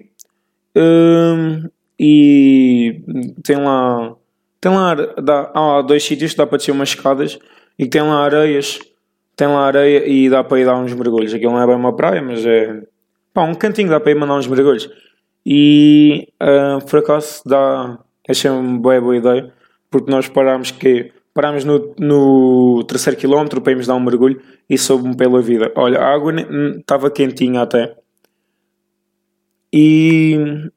hum, 0.73 1.69
e 1.99 3.03
tem 3.43 3.57
lá. 3.57 4.15
Tem 4.61 4.71
lá 4.71 4.95
dá, 4.95 5.51
há 5.53 5.81
dois 5.81 6.01
sítios 6.01 6.31
que 6.31 6.37
dá 6.37 6.47
para 6.47 6.59
descer 6.59 6.71
umas 6.71 6.89
escadas 6.89 7.37
e 7.77 7.85
tem 7.89 8.01
lá 8.01 8.23
areias. 8.23 8.79
Tem 9.35 9.47
lá 9.47 9.67
areia 9.67 10.07
e 10.07 10.29
dá 10.29 10.43
para 10.43 10.59
ir 10.59 10.65
dar 10.65 10.77
uns 10.77 10.93
mergulhos. 10.93 11.33
Aquilo 11.33 11.53
não 11.53 11.61
é 11.61 11.67
bem 11.67 11.75
uma 11.75 11.95
praia, 11.95 12.21
mas 12.21 12.45
é 12.45 12.81
Pá, 13.35 13.43
um 13.43 13.53
cantinho 13.53 13.89
dá 13.89 13.99
para 13.99 14.11
ir 14.11 14.15
mandar 14.15 14.35
uns 14.35 14.47
mergulhos. 14.47 14.89
E 15.45 16.29
uh, 16.41 16.83
por 16.85 16.99
acaso 16.99 17.41
dá. 17.45 17.99
Achei 18.29 18.49
uma 18.49 18.79
boa, 18.79 19.01
boa 19.01 19.17
ideia, 19.17 19.53
porque 19.91 20.09
nós 20.09 20.29
parámos 20.29 20.71
que 20.71 21.11
parámos 21.33 21.65
no, 21.65 21.93
no 21.99 22.83
terceiro 22.85 23.19
quilómetro 23.19 23.61
para 23.61 23.73
irmos 23.73 23.85
dar 23.85 23.93
um 23.95 23.99
mergulho 23.99 24.41
e 24.69 24.77
soube-me 24.77 25.17
pela 25.17 25.41
vida. 25.41 25.71
Olha, 25.75 25.99
a 25.99 26.13
água 26.13 26.33
estava 26.79 27.11
quentinha 27.11 27.61
até. 27.61 27.93
E 29.71 30.69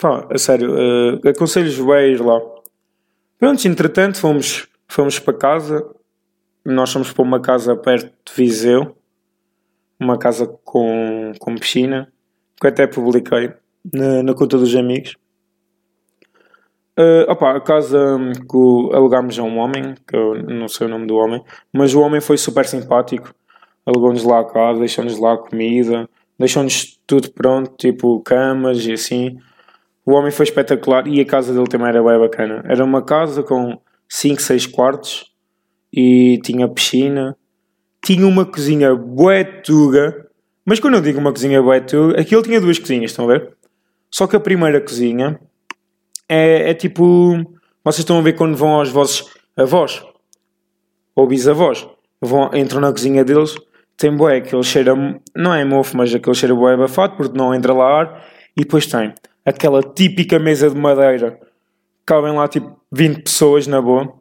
pá, 0.00 0.26
a 0.30 0.38
sério, 0.38 0.74
uh, 0.74 1.28
aconselho-vos 1.28 2.20
lá. 2.20 2.40
Pronto, 3.38 3.68
entretanto 3.68 4.18
fomos, 4.18 4.66
fomos 4.88 5.18
para 5.18 5.34
casa. 5.34 5.86
Nós 6.68 6.92
fomos 6.92 7.10
para 7.10 7.22
uma 7.22 7.40
casa 7.40 7.74
perto 7.74 8.12
de 8.26 8.32
Viseu 8.34 8.94
uma 9.98 10.18
casa 10.18 10.46
com, 10.64 11.32
com 11.38 11.54
piscina, 11.56 12.12
que 12.60 12.66
até 12.66 12.86
publiquei 12.86 13.52
na, 13.92 14.22
na 14.22 14.34
conta 14.34 14.56
dos 14.56 14.74
amigos. 14.76 15.16
Uh, 16.98 17.30
opa, 17.30 17.56
a 17.56 17.60
casa 17.60 17.98
que 18.50 18.94
alugámos 18.94 19.38
a 19.38 19.42
um 19.42 19.58
homem, 19.58 19.94
que 20.06 20.16
eu 20.16 20.42
não 20.42 20.68
sei 20.68 20.86
o 20.86 20.90
nome 20.90 21.06
do 21.06 21.16
homem, 21.16 21.42
mas 21.72 21.94
o 21.94 22.00
homem 22.00 22.20
foi 22.20 22.36
super 22.36 22.64
simpático. 22.66 23.32
Alugou-nos 23.86 24.24
lá 24.24 24.40
a 24.40 24.44
casa, 24.44 24.80
deixou-nos 24.80 25.18
lá 25.18 25.34
a 25.34 25.38
comida, 25.38 26.08
deixou-nos 26.38 27.00
tudo 27.06 27.30
pronto, 27.32 27.72
tipo 27.76 28.20
camas 28.20 28.84
e 28.84 28.92
assim. 28.92 29.38
O 30.04 30.12
homem 30.12 30.30
foi 30.30 30.44
espetacular 30.44 31.06
e 31.06 31.20
a 31.20 31.24
casa 31.24 31.52
dele 31.52 31.66
também 31.66 31.88
era 31.88 32.02
bem 32.02 32.18
bacana. 32.18 32.62
Era 32.68 32.84
uma 32.84 33.02
casa 33.02 33.42
com 33.42 33.80
5, 34.08 34.42
6 34.42 34.66
quartos 34.66 35.27
e 35.92 36.38
tinha 36.42 36.68
piscina, 36.68 37.36
tinha 38.04 38.26
uma 38.26 38.44
cozinha 38.44 38.94
buetuga, 38.94 40.28
mas 40.64 40.80
quando 40.80 40.94
eu 40.94 41.00
digo 41.00 41.18
uma 41.18 41.32
cozinha 41.32 41.62
buetuga, 41.62 42.20
aquilo 42.20 42.42
tinha 42.42 42.60
duas 42.60 42.78
cozinhas, 42.78 43.10
estão 43.10 43.24
a 43.24 43.28
ver? 43.28 43.56
Só 44.10 44.26
que 44.26 44.36
a 44.36 44.40
primeira 44.40 44.80
cozinha 44.80 45.38
é, 46.28 46.70
é 46.70 46.74
tipo. 46.74 47.36
Vocês 47.84 48.00
estão 48.00 48.18
a 48.18 48.22
ver 48.22 48.34
quando 48.34 48.56
vão 48.56 48.74
aos 48.74 48.90
vossos 48.90 49.32
avós 49.56 50.02
ou 51.18 51.26
bisavós, 51.26 51.88
vão, 52.20 52.50
entram 52.54 52.80
na 52.80 52.92
cozinha 52.92 53.24
deles, 53.24 53.56
tem 53.96 54.14
bué, 54.16 54.36
aquele 54.36 54.62
cheiro, 54.62 55.20
não 55.34 55.52
é 55.52 55.64
mofo, 55.64 55.96
mas 55.96 56.14
aquele 56.14 56.36
cheiro 56.36 56.56
bué 56.56 56.74
abafado, 56.74 57.16
porque 57.16 57.36
não 57.36 57.52
entra 57.52 57.72
lá 57.72 58.00
ar, 58.00 58.24
e 58.56 58.60
depois 58.60 58.86
tem 58.86 59.12
aquela 59.44 59.82
típica 59.82 60.38
mesa 60.38 60.70
de 60.70 60.76
madeira, 60.76 61.40
cabem 62.06 62.32
lá 62.32 62.46
tipo 62.46 62.78
20 62.92 63.22
pessoas 63.22 63.66
na 63.66 63.82
boa. 63.82 64.14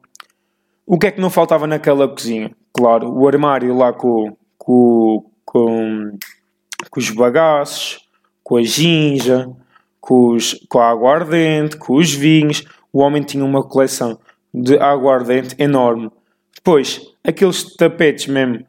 O 0.90 0.98
que 0.98 1.08
é 1.08 1.12
que 1.12 1.22
não 1.22 1.30
faltava 1.30 1.68
naquela 1.68 2.08
cozinha? 2.08 2.50
claro, 2.78 3.12
o 3.12 3.28
armário 3.28 3.76
lá 3.76 3.92
com, 3.92 4.38
com, 4.56 5.26
com, 5.44 6.12
com 6.92 7.00
os 7.00 7.10
bagaços, 7.10 8.00
com 8.44 8.58
a 8.58 8.62
ginja, 8.62 9.50
com, 10.00 10.36
os, 10.36 10.54
com 10.70 10.80
a 10.80 10.90
aguardente, 10.90 11.76
com 11.76 11.96
os 11.96 12.14
vinhos. 12.14 12.64
O 12.94 13.00
homem 13.00 13.24
tinha 13.24 13.44
uma 13.44 13.64
coleção 13.64 14.20
de 14.54 14.78
aguardente 14.78 15.56
enorme. 15.58 16.12
Depois, 16.54 17.02
aqueles 17.24 17.76
tapetes 17.76 18.28
mesmo, 18.28 18.64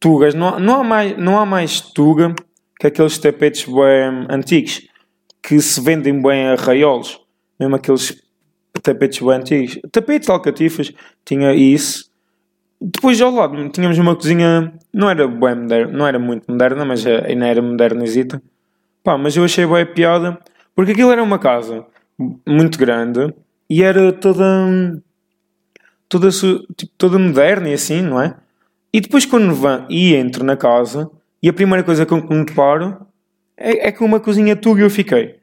tugas, 0.00 0.34
não, 0.34 0.58
não, 0.58 0.80
há, 0.80 0.84
mais, 0.84 1.16
não 1.16 1.38
há 1.38 1.46
mais 1.46 1.80
tuga 1.80 2.34
que 2.78 2.88
aqueles 2.88 3.18
tapetes 3.18 3.64
bem 3.64 4.26
antigos 4.28 4.86
que 5.42 5.60
se 5.60 5.80
vendem 5.80 6.20
bem 6.20 6.48
a 6.48 6.56
raiolos, 6.56 7.20
mesmo 7.58 7.76
aqueles 7.76 8.20
tapetes 8.82 9.20
bem 9.20 9.36
antigos. 9.36 9.78
Tapetes 9.90 10.28
alcatifas, 10.28 10.92
tinha 11.24 11.54
isso 11.54 12.08
depois 12.80 13.20
ao 13.20 13.32
lado 13.32 13.68
tínhamos 13.70 13.98
uma 13.98 14.14
cozinha, 14.14 14.72
não 14.92 15.10
era 15.10 15.26
bem 15.26 15.54
moderna, 15.56 15.92
não 15.92 16.06
era 16.06 16.18
muito 16.18 16.50
moderna, 16.50 16.84
mas 16.84 17.04
ainda 17.04 17.46
era 17.46 17.60
modernizita. 17.60 18.40
Pá, 19.02 19.18
mas 19.18 19.36
eu 19.36 19.44
achei 19.44 19.66
bem 19.66 19.84
piada, 19.86 20.38
porque 20.74 20.92
aquilo 20.92 21.10
era 21.10 21.22
uma 21.22 21.38
casa 21.38 21.84
muito 22.46 22.78
grande 22.78 23.34
e 23.68 23.82
era 23.82 24.12
toda 24.12 24.44
toda, 26.08 26.30
tipo, 26.30 26.92
toda 26.96 27.18
moderna 27.18 27.68
e 27.68 27.74
assim, 27.74 28.00
não 28.00 28.20
é? 28.20 28.36
E 28.92 29.00
depois 29.00 29.26
quando 29.26 29.52
vão 29.54 29.86
e 29.90 30.14
entro 30.14 30.44
na 30.44 30.56
casa 30.56 31.10
e 31.42 31.48
a 31.48 31.52
primeira 31.52 31.82
coisa 31.82 32.06
que 32.06 32.12
eu 32.12 32.22
me 32.22 32.44
deparo 32.44 33.06
é, 33.56 33.88
é 33.88 33.92
que 33.92 34.04
uma 34.04 34.20
cozinha 34.20 34.56
tuga 34.56 34.82
eu 34.82 34.90
fiquei. 34.90 35.38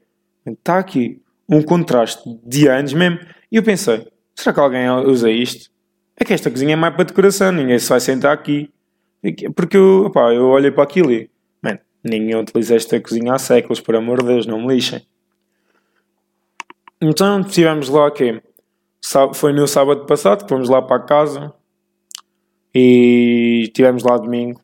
Está 0.46 0.80
aqui 0.80 1.22
um 1.50 1.62
contraste 1.62 2.24
de 2.44 2.68
anos 2.68 2.94
mesmo. 2.94 3.20
E 3.52 3.58
eu 3.58 3.64
pensei, 3.64 4.08
será 4.36 4.54
que 4.54 4.60
alguém 4.60 4.90
usa 4.90 5.30
isto? 5.30 5.70
é 6.18 6.24
que 6.24 6.34
esta 6.34 6.50
cozinha 6.50 6.74
é 6.74 6.76
mais 6.76 6.96
para 6.96 7.04
decoração, 7.04 7.52
ninguém 7.52 7.78
se 7.78 7.90
vai 7.90 8.00
sentar 8.00 8.34
aqui. 8.34 8.72
Porque 9.56 9.76
eu, 9.76 10.06
opá, 10.06 10.34
eu 10.34 10.46
olhei 10.48 10.72
para 10.72 10.84
aquilo 10.84 11.12
e, 11.12 11.30
man, 11.62 11.80
ninguém 12.04 12.36
utiliza 12.36 12.76
esta 12.76 13.00
cozinha 13.02 13.34
há 13.34 13.40
séculos, 13.40 13.82
por 13.82 13.96
amor 13.96 14.22
de 14.22 14.28
Deus, 14.28 14.46
não 14.46 14.62
me 14.62 14.74
lixem. 14.74 15.06
Então 17.02 17.42
estivemos 17.42 17.90
lá 17.90 18.10
que 18.12 18.42
foi 19.34 19.52
no 19.52 19.68
sábado 19.68 20.06
passado, 20.06 20.48
fomos 20.48 20.70
lá 20.70 20.82
para 20.82 21.04
casa 21.04 21.54
e 22.74 23.64
estivemos 23.64 24.04
lá 24.04 24.18
domingo. 24.18 24.62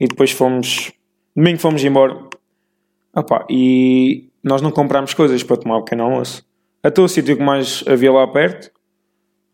E 0.00 0.06
depois 0.08 0.30
fomos. 0.30 0.92
Domingo 1.36 1.58
fomos 1.58 1.84
embora. 1.84 2.28
Opa, 3.14 3.46
e 3.48 4.28
nós 4.44 4.60
não 4.60 4.70
comprámos 4.70 5.14
coisas 5.14 5.42
para 5.42 5.56
tomar 5.56 5.78
o 5.78 5.82
pequeno 5.82 6.04
almoço. 6.04 6.46
Até 6.82 7.00
o 7.00 7.08
sítio 7.08 7.36
que 7.36 7.42
mais 7.42 7.82
havia 7.88 8.12
lá 8.12 8.28
perto, 8.28 8.70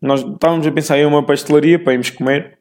nós 0.01 0.21
estávamos 0.21 0.67
a 0.67 0.71
pensar 0.71 0.97
em 0.99 1.05
uma 1.05 1.25
pastelaria 1.25 1.81
para 1.81 1.93
irmos 1.93 2.09
comer, 2.09 2.59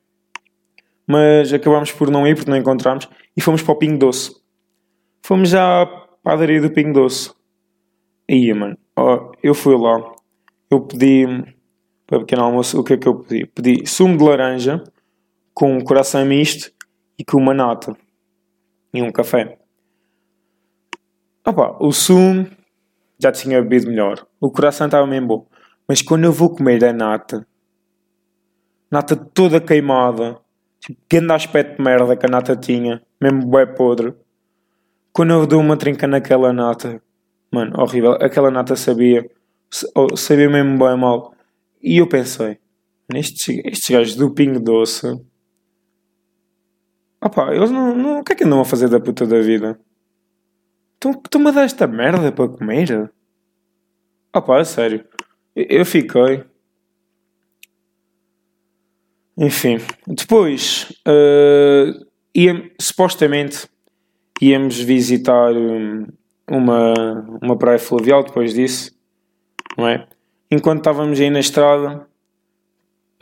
mas 1.07 1.53
acabámos 1.53 1.91
por 1.91 2.09
não 2.09 2.27
ir 2.27 2.37
porque 2.37 2.51
não 2.51 2.57
encontramos 2.57 3.09
e 3.37 3.41
fomos 3.41 3.63
para 3.63 3.73
o 3.73 3.77
Pingo 3.77 3.99
Doce. 3.99 4.37
Fomos 5.23 5.53
à 5.55 5.87
padaria 6.23 6.61
do 6.61 6.71
Pingo 6.71 6.93
Doce. 6.93 7.33
Ia, 8.29 8.55
mano, 8.55 8.79
eu 9.43 9.55
fui 9.55 9.77
lá, 9.77 10.15
eu 10.71 10.81
pedi 10.83 11.27
para 12.07 12.21
pequeno 12.21 12.43
almoço, 12.43 12.79
o 12.79 12.85
que 12.85 12.93
é 12.93 12.97
que 12.97 13.09
eu 13.09 13.17
pedi? 13.17 13.47
Pedi 13.47 13.87
sumo 13.87 14.17
de 14.17 14.23
laranja 14.23 14.85
com 15.53 15.77
um 15.77 15.81
coração 15.81 16.25
misto 16.25 16.71
e 17.19 17.25
com 17.25 17.39
uma 17.39 17.53
nata 17.53 17.97
e 18.95 19.03
um 19.03 19.11
café. 19.11 19.60
Opa, 21.47 21.77
o 21.81 21.93
sumo 21.93 22.47
já 23.19 23.33
tinha 23.33 23.63
bebido 23.63 23.89
melhor. 23.89 24.27
O 24.41 24.51
coração 24.51 24.87
estava 24.87 25.07
mesmo 25.07 25.27
bom. 25.27 25.47
Mas 25.89 26.03
quando 26.03 26.25
eu 26.25 26.33
vou 26.33 26.51
comer 26.51 26.85
a 26.85 26.93
nata, 26.93 27.47
nata 28.91 29.17
toda 29.17 29.61
queimada, 29.61 30.39
tipo, 30.79 31.01
grande 31.09 31.33
aspecto 31.33 31.77
de 31.77 31.83
merda 31.83 32.17
que 32.17 32.27
a 32.27 32.29
nata 32.29 32.57
tinha, 32.57 33.03
mesmo 33.21 33.47
bué 33.47 33.67
podre. 33.67 34.15
Quando 35.13 35.33
eu 35.33 35.47
dou 35.47 35.61
uma 35.61 35.77
trinca 35.77 36.07
naquela 36.07 36.53
nata, 36.53 37.03
mano, 37.51 37.81
horrível. 37.81 38.13
Aquela 38.13 38.51
nata 38.51 38.77
sabia, 38.77 39.29
sabia 40.17 40.49
mesmo 40.49 40.79
bem 40.79 40.97
mal. 40.97 41.35
E 41.83 41.99
eu 41.99 42.07
pensei, 42.07 42.59
estes, 43.15 43.49
estes 43.65 43.91
gajos 43.91 44.15
do 44.15 44.31
Pingo 44.31 44.61
Doce, 44.61 45.21
opá, 47.21 47.55
eles 47.55 47.71
não, 47.71 47.97
não. 47.97 48.21
O 48.21 48.25
que 48.25 48.33
é 48.33 48.37
que 48.37 48.45
andam 48.45 48.61
a 48.61 48.65
fazer 48.65 48.89
da 48.89 49.01
puta 49.01 49.27
da 49.27 49.41
vida? 49.41 49.81
Tu-me 51.01 51.49
a 51.49 51.51
dar 51.51 51.65
esta 51.65 51.87
merda 51.87 52.31
para 52.31 52.49
comer? 52.49 53.11
Ah 54.33 54.43
pá, 54.43 54.63
sério. 54.65 55.03
Eu 55.57 55.85
fiquei. 55.87 56.45
Enfim. 59.37 59.79
Depois, 60.07 60.93
uh, 61.09 62.07
ia, 62.35 62.71
supostamente, 62.79 63.67
íamos 64.41 64.79
visitar 64.79 65.53
um, 65.53 66.07
uma, 66.47 66.95
uma 67.43 67.57
praia 67.57 67.79
fluvial 67.79 68.23
depois 68.23 68.53
disso, 68.53 68.93
não 69.79 69.89
é? 69.89 70.07
Enquanto 70.51 70.81
estávamos 70.81 71.19
aí 71.19 71.31
na 71.31 71.41
estrada, 71.41 72.07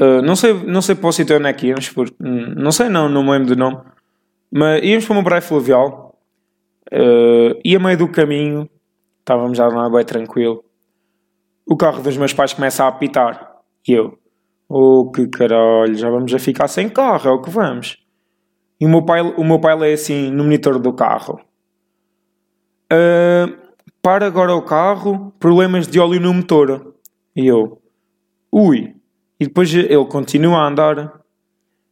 uh, 0.00 0.22
não, 0.22 0.34
sei, 0.34 0.52
não 0.52 0.82
sei 0.82 0.96
para 0.96 1.08
o 1.08 1.12
sítio 1.12 1.36
onde 1.36 1.46
é 1.46 1.52
que 1.52 1.68
íamos, 1.68 1.88
por, 1.90 2.12
não 2.18 2.72
sei 2.72 2.88
não, 2.88 3.08
não 3.08 3.22
me 3.22 3.30
lembro 3.30 3.54
do 3.54 3.56
nome, 3.56 3.78
mas 4.50 4.82
íamos 4.82 5.06
para 5.06 5.14
uma 5.14 5.24
praia 5.24 5.42
fluvial 5.42 6.07
Uh, 6.92 7.60
e 7.64 7.76
a 7.76 7.78
meio 7.78 7.98
do 7.98 8.08
caminho, 8.08 8.68
estávamos 9.20 9.58
já 9.58 9.66
lá 9.68 9.90
bem 9.90 10.04
tranquilo, 10.04 10.64
o 11.66 11.76
carro 11.76 12.02
dos 12.02 12.16
meus 12.16 12.32
pais 12.32 12.52
começa 12.52 12.84
a 12.84 12.88
apitar. 12.88 13.56
E 13.86 13.92
eu, 13.92 14.18
oh 14.68 15.10
que 15.10 15.26
caralho, 15.28 15.94
já 15.94 16.08
vamos 16.08 16.32
a 16.32 16.38
ficar 16.38 16.68
sem 16.68 16.88
carro, 16.88 17.28
é 17.28 17.32
o 17.32 17.42
que 17.42 17.50
vamos. 17.50 17.98
E 18.80 18.86
o 18.86 18.88
meu 18.88 19.04
pai, 19.04 19.20
o 19.20 19.44
meu 19.44 19.60
pai 19.60 19.76
lê 19.76 19.92
assim 19.92 20.30
no 20.30 20.44
monitor 20.44 20.78
do 20.78 20.92
carro. 20.92 21.40
Uh, 22.90 23.68
para 24.00 24.26
agora 24.26 24.54
o 24.54 24.62
carro, 24.62 25.32
problemas 25.38 25.86
de 25.86 26.00
óleo 26.00 26.20
no 26.20 26.32
motor. 26.32 26.94
E 27.36 27.46
eu, 27.46 27.82
ui. 28.50 28.94
E 29.38 29.46
depois 29.46 29.72
ele 29.74 30.04
continua 30.06 30.58
a 30.58 30.68
andar. 30.68 31.20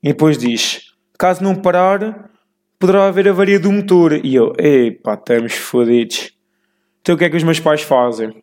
E 0.02 0.08
depois 0.08 0.38
diz: 0.38 0.94
caso 1.18 1.42
não 1.42 1.54
parar, 1.54 2.30
poderá 2.78 3.06
haver 3.06 3.28
avaria 3.28 3.58
do 3.58 3.72
motor. 3.72 4.12
E 4.24 4.34
eu, 4.34 4.52
epá, 4.58 5.14
estamos 5.14 5.54
fodidos. 5.54 6.32
Então 7.00 7.14
o 7.14 7.18
que 7.18 7.24
é 7.24 7.30
que 7.30 7.36
os 7.36 7.42
meus 7.42 7.60
pais 7.60 7.82
fazem? 7.82 8.42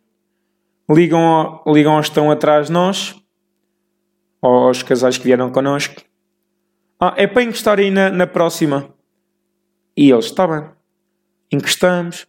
Ligam, 0.90 1.62
ligam 1.66 1.96
aos 1.96 2.06
que 2.06 2.10
estão 2.10 2.30
atrás 2.30 2.66
de 2.66 2.72
nós, 2.72 3.14
aos 4.40 4.82
casais 4.82 5.16
que 5.16 5.24
vieram 5.24 5.50
connosco. 5.50 6.02
Ah, 7.00 7.14
é 7.16 7.26
para 7.26 7.42
encostar 7.42 7.78
aí 7.78 7.90
na, 7.90 8.10
na 8.10 8.26
próxima. 8.26 8.94
E 9.96 10.10
eles, 10.10 10.26
está 10.26 10.46
bem. 10.46 10.70
Encostamos, 11.52 12.26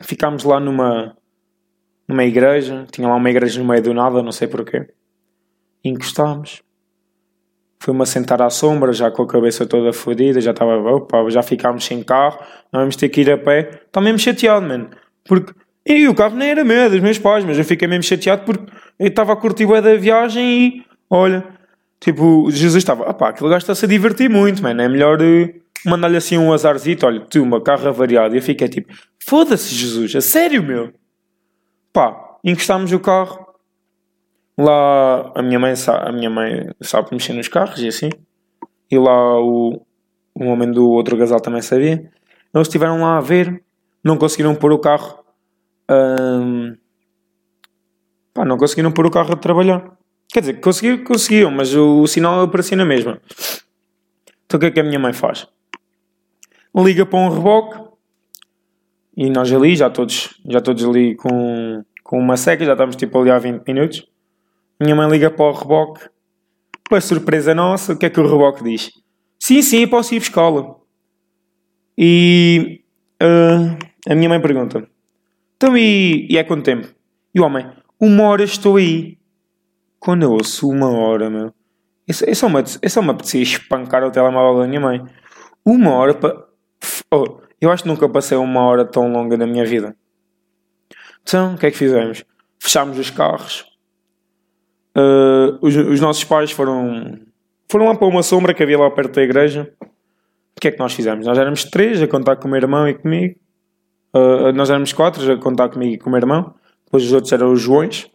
ficámos 0.00 0.44
lá 0.44 0.58
numa, 0.58 1.16
numa 2.08 2.24
igreja, 2.24 2.86
tinha 2.90 3.08
lá 3.08 3.16
uma 3.16 3.30
igreja 3.30 3.60
no 3.60 3.66
meio 3.66 3.82
do 3.82 3.94
nada, 3.94 4.22
não 4.22 4.32
sei 4.32 4.48
porquê. 4.48 4.88
Encostámos. 5.84 6.62
Fui-me 7.78 8.06
sentar 8.06 8.40
à 8.42 8.50
sombra, 8.50 8.92
já 8.92 9.10
com 9.10 9.22
a 9.22 9.26
cabeça 9.26 9.66
toda 9.66 9.92
fodida, 9.92 10.40
já 10.40 10.50
estava, 10.50 10.76
opa, 10.78 11.28
já 11.28 11.42
ficámos 11.42 11.84
sem 11.84 12.02
carro, 12.02 12.38
não 12.72 12.80
vamos 12.80 12.96
ter 12.96 13.08
que 13.08 13.20
ir 13.20 13.30
a 13.30 13.38
pé. 13.38 13.82
Estou 13.86 14.02
mesmo 14.02 14.18
chateado, 14.18 14.66
mano. 14.66 14.88
Porque, 15.24 15.52
e 15.84 16.08
o 16.08 16.14
carro 16.14 16.36
nem 16.36 16.50
era 16.50 16.64
meu, 16.64 16.82
é 16.82 16.88
dos 16.88 17.00
meus 17.00 17.18
pais, 17.18 17.44
mas 17.44 17.58
eu 17.58 17.64
fiquei 17.64 17.86
mesmo 17.86 18.02
chateado 18.02 18.42
porque 18.44 18.72
eu 18.98 19.08
estava 19.08 19.32
a 19.32 19.36
curtir 19.36 19.66
o 19.66 19.80
da 19.80 19.94
viagem 19.94 20.44
e, 20.44 20.84
olha, 21.10 21.44
tipo, 22.00 22.50
Jesus 22.50 22.82
estava, 22.82 23.10
opá, 23.10 23.28
aquele 23.28 23.50
gajo 23.50 23.62
está-se 23.62 23.84
a 23.84 23.88
divertir 23.88 24.30
muito, 24.30 24.62
mano, 24.62 24.80
é 24.80 24.88
melhor 24.88 25.20
uh, 25.20 25.54
mandar-lhe 25.84 26.16
assim 26.16 26.36
um 26.36 26.52
azarzito, 26.52 27.06
olha, 27.06 27.20
tu, 27.20 27.42
uma 27.42 27.60
carro 27.60 27.88
avariado. 27.88 28.34
E 28.34 28.38
eu 28.38 28.42
fiquei 28.42 28.68
tipo, 28.68 28.92
foda-se, 29.24 29.74
Jesus, 29.74 30.14
a 30.16 30.20
sério, 30.20 30.62
meu? 30.62 30.92
Pá, 31.92 32.36
encostámos 32.44 32.92
o 32.92 32.98
carro, 32.98 33.45
Lá 34.58 35.32
a 35.34 35.42
minha 35.42 35.58
mãe 35.58 35.74
a 35.88 36.12
minha 36.12 36.30
mãe 36.30 36.70
sabe 36.80 37.08
mexer 37.12 37.34
nos 37.34 37.48
carros 37.48 37.80
e 37.80 37.88
assim. 37.88 38.10
E 38.90 38.98
lá 38.98 39.38
o, 39.40 39.82
o 40.34 40.44
homem 40.44 40.70
do 40.70 40.88
outro 40.88 41.18
casal 41.18 41.40
também 41.40 41.60
sabia. 41.60 42.10
Eles 42.54 42.68
estiveram 42.68 43.00
lá 43.00 43.18
a 43.18 43.20
ver, 43.20 43.62
não 44.02 44.16
conseguiram 44.16 44.54
pôr 44.54 44.72
o 44.72 44.78
carro. 44.78 45.18
Hum, 45.90 46.74
pá, 48.32 48.44
não 48.44 48.56
conseguiram 48.56 48.92
pôr 48.92 49.06
o 49.06 49.10
carro 49.10 49.34
a 49.34 49.36
trabalhar. 49.36 49.96
Quer 50.32 50.40
dizer, 50.40 50.60
conseguiram, 50.60 51.04
conseguiam, 51.04 51.50
mas 51.50 51.74
o, 51.74 52.00
o 52.00 52.06
sinal 52.06 52.40
aparecia 52.40 52.76
na 52.76 52.84
mesma. 52.84 53.20
Então 54.46 54.56
o 54.56 54.60
que 54.60 54.66
é 54.66 54.70
que 54.70 54.80
a 54.80 54.84
minha 54.84 54.98
mãe 54.98 55.12
faz? 55.12 55.46
Liga 56.74 57.04
para 57.04 57.18
um 57.18 57.28
reboque 57.28 57.86
e 59.16 59.30
nós 59.30 59.50
ali, 59.52 59.74
já 59.74 59.88
todos, 59.88 60.40
já 60.46 60.60
todos 60.60 60.84
ali 60.84 61.14
com, 61.16 61.84
com 62.04 62.18
uma 62.18 62.36
seca, 62.36 62.64
já 62.64 62.72
estamos 62.72 62.96
tipo 62.96 63.18
ali 63.18 63.30
há 63.30 63.38
20 63.38 63.66
minutos. 63.66 64.06
Minha 64.80 64.94
mãe 64.94 65.08
liga 65.08 65.30
para 65.30 65.46
o 65.46 65.52
reboque. 65.52 66.08
Para 66.88 67.00
surpresa 67.00 67.54
nossa, 67.54 67.94
o 67.94 67.96
que 67.96 68.06
é 68.06 68.10
que 68.10 68.20
o 68.20 68.28
reboque 68.28 68.62
diz? 68.62 68.90
Sim, 69.38 69.62
sim, 69.62 69.86
posso 69.86 70.14
ir 70.14 70.20
buscá-lo. 70.20 70.86
E 71.98 72.84
uh, 73.22 74.10
a 74.10 74.14
minha 74.14 74.28
mãe 74.28 74.40
pergunta: 74.40 74.86
Então 75.56 75.76
e, 75.76 76.26
e 76.30 76.36
é 76.36 76.44
quanto 76.44 76.64
tempo? 76.64 76.88
E 77.34 77.40
o 77.40 77.44
homem: 77.44 77.66
Uma 77.98 78.24
hora 78.24 78.44
estou 78.44 78.76
aí. 78.76 79.18
Quando 79.98 80.22
eu 80.22 80.32
ouço 80.32 80.68
uma 80.68 80.90
hora, 80.90 81.30
meu, 81.30 81.52
eu, 82.06 82.34
só 82.34 82.48
me, 82.48 82.62
eu 82.82 82.90
só 82.90 83.02
me 83.02 83.10
apetecia 83.10 83.42
espancar 83.42 84.04
o 84.04 84.10
telemóvel 84.10 84.62
da 84.62 84.68
minha 84.68 84.80
mãe. 84.80 85.04
Uma 85.64 85.92
hora 85.92 86.14
para. 86.14 86.46
Oh, 87.12 87.40
eu 87.60 87.70
acho 87.70 87.82
que 87.82 87.88
nunca 87.88 88.08
passei 88.08 88.36
uma 88.36 88.60
hora 88.60 88.84
tão 88.84 89.10
longa 89.10 89.36
na 89.36 89.46
minha 89.46 89.64
vida. 89.64 89.96
Então, 91.22 91.54
o 91.54 91.58
que 91.58 91.66
é 91.66 91.70
que 91.70 91.78
fizemos? 91.78 92.24
Fechámos 92.58 92.98
os 92.98 93.10
carros, 93.10 93.64
Uh, 94.96 95.58
os, 95.60 95.76
os, 95.76 96.00
nossos 96.00 96.24
pais 96.24 96.50
foram, 96.50 97.20
foram 97.68 97.86
lá 97.86 97.94
para 97.94 98.08
uma 98.08 98.22
sombra 98.22 98.54
que 98.54 98.62
havia 98.62 98.78
lá 98.78 98.90
perto 98.90 99.16
da 99.16 99.22
igreja. 99.22 99.70
O 99.82 100.60
que 100.60 100.68
é 100.68 100.70
que 100.70 100.78
nós 100.78 100.94
fizemos? 100.94 101.26
Nós 101.26 101.36
éramos 101.36 101.64
três 101.64 102.00
a 102.00 102.08
contar 102.08 102.36
com 102.36 102.48
o 102.48 102.50
meu 102.50 102.58
irmão 102.58 102.88
e 102.88 102.94
comigo. 102.94 103.36
Uh, 104.14 104.52
nós 104.54 104.70
éramos 104.70 104.94
quatro 104.94 105.30
a 105.30 105.36
contar 105.36 105.68
comigo 105.68 105.94
e 105.94 105.98
com 105.98 106.08
o 106.08 106.12
meu 106.12 106.18
irmão. 106.18 106.54
Depois 106.86 107.04
os 107.04 107.12
outros 107.12 107.30
eram 107.30 107.52
os 107.52 107.60
Joões. 107.60 108.10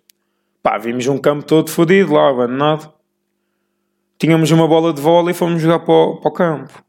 Pá, 0.64 0.80
vimos 0.80 1.06
um 1.08 1.20
campo 1.20 1.46
todo 1.46 1.70
fodido 1.70 2.14
lá, 2.14 2.30
abandonado. 2.30 2.92
Tínhamos 4.18 4.50
uma 4.50 4.68
bola 4.68 4.92
de 4.92 5.02
vôlei 5.02 5.32
e 5.32 5.38
fomos 5.38 5.62
jogar 5.62 5.80
para 5.80 5.94
o, 5.94 6.18
para 6.18 6.30
o 6.30 6.34
campo. 6.34 6.84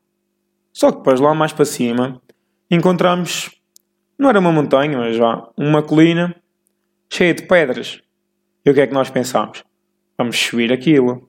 Só 0.72 0.90
que 0.90 0.98
depois 0.98 1.20
lá 1.20 1.34
mais 1.34 1.52
para 1.52 1.66
cima 1.66 2.20
encontramos, 2.70 3.50
não 4.18 4.30
era 4.30 4.38
uma 4.38 4.52
montanha, 4.52 4.96
mas 4.96 5.16
já 5.16 5.46
uma 5.54 5.82
colina 5.82 6.34
cheia 7.10 7.34
de 7.34 7.42
pedras. 7.42 8.00
E 8.64 8.70
o 8.70 8.74
que 8.74 8.80
é 8.80 8.86
que 8.86 8.94
nós 8.94 9.10
pensámos? 9.10 9.62
Vamos 10.22 10.38
subir 10.38 10.72
aquilo. 10.72 11.28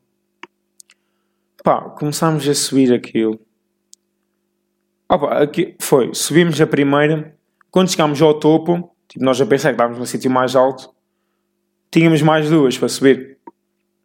Pá, 1.63 1.82
começámos 1.97 2.47
a 2.47 2.53
subir 2.53 2.93
aquilo. 2.93 3.39
Opa, 5.10 5.41
aqui 5.41 5.75
foi, 5.82 6.13
subimos 6.13 6.62
a 6.62 6.67
primeira. 6.67 7.36
Quando 7.71 7.89
chegámos 7.89 8.21
ao 8.21 8.39
topo, 8.39 8.95
tipo, 9.08 9.25
nós 9.25 9.38
já 9.38 9.47
pensamos 9.47 9.75
que 9.75 9.82
estávamos 9.82 9.97
no 9.97 10.06
sítio 10.06 10.29
mais 10.29 10.56
alto. 10.56 10.93
Tínhamos 11.89 12.21
mais 12.21 12.51
duas 12.51 12.77
para 12.77 12.88
subir. 12.88 13.39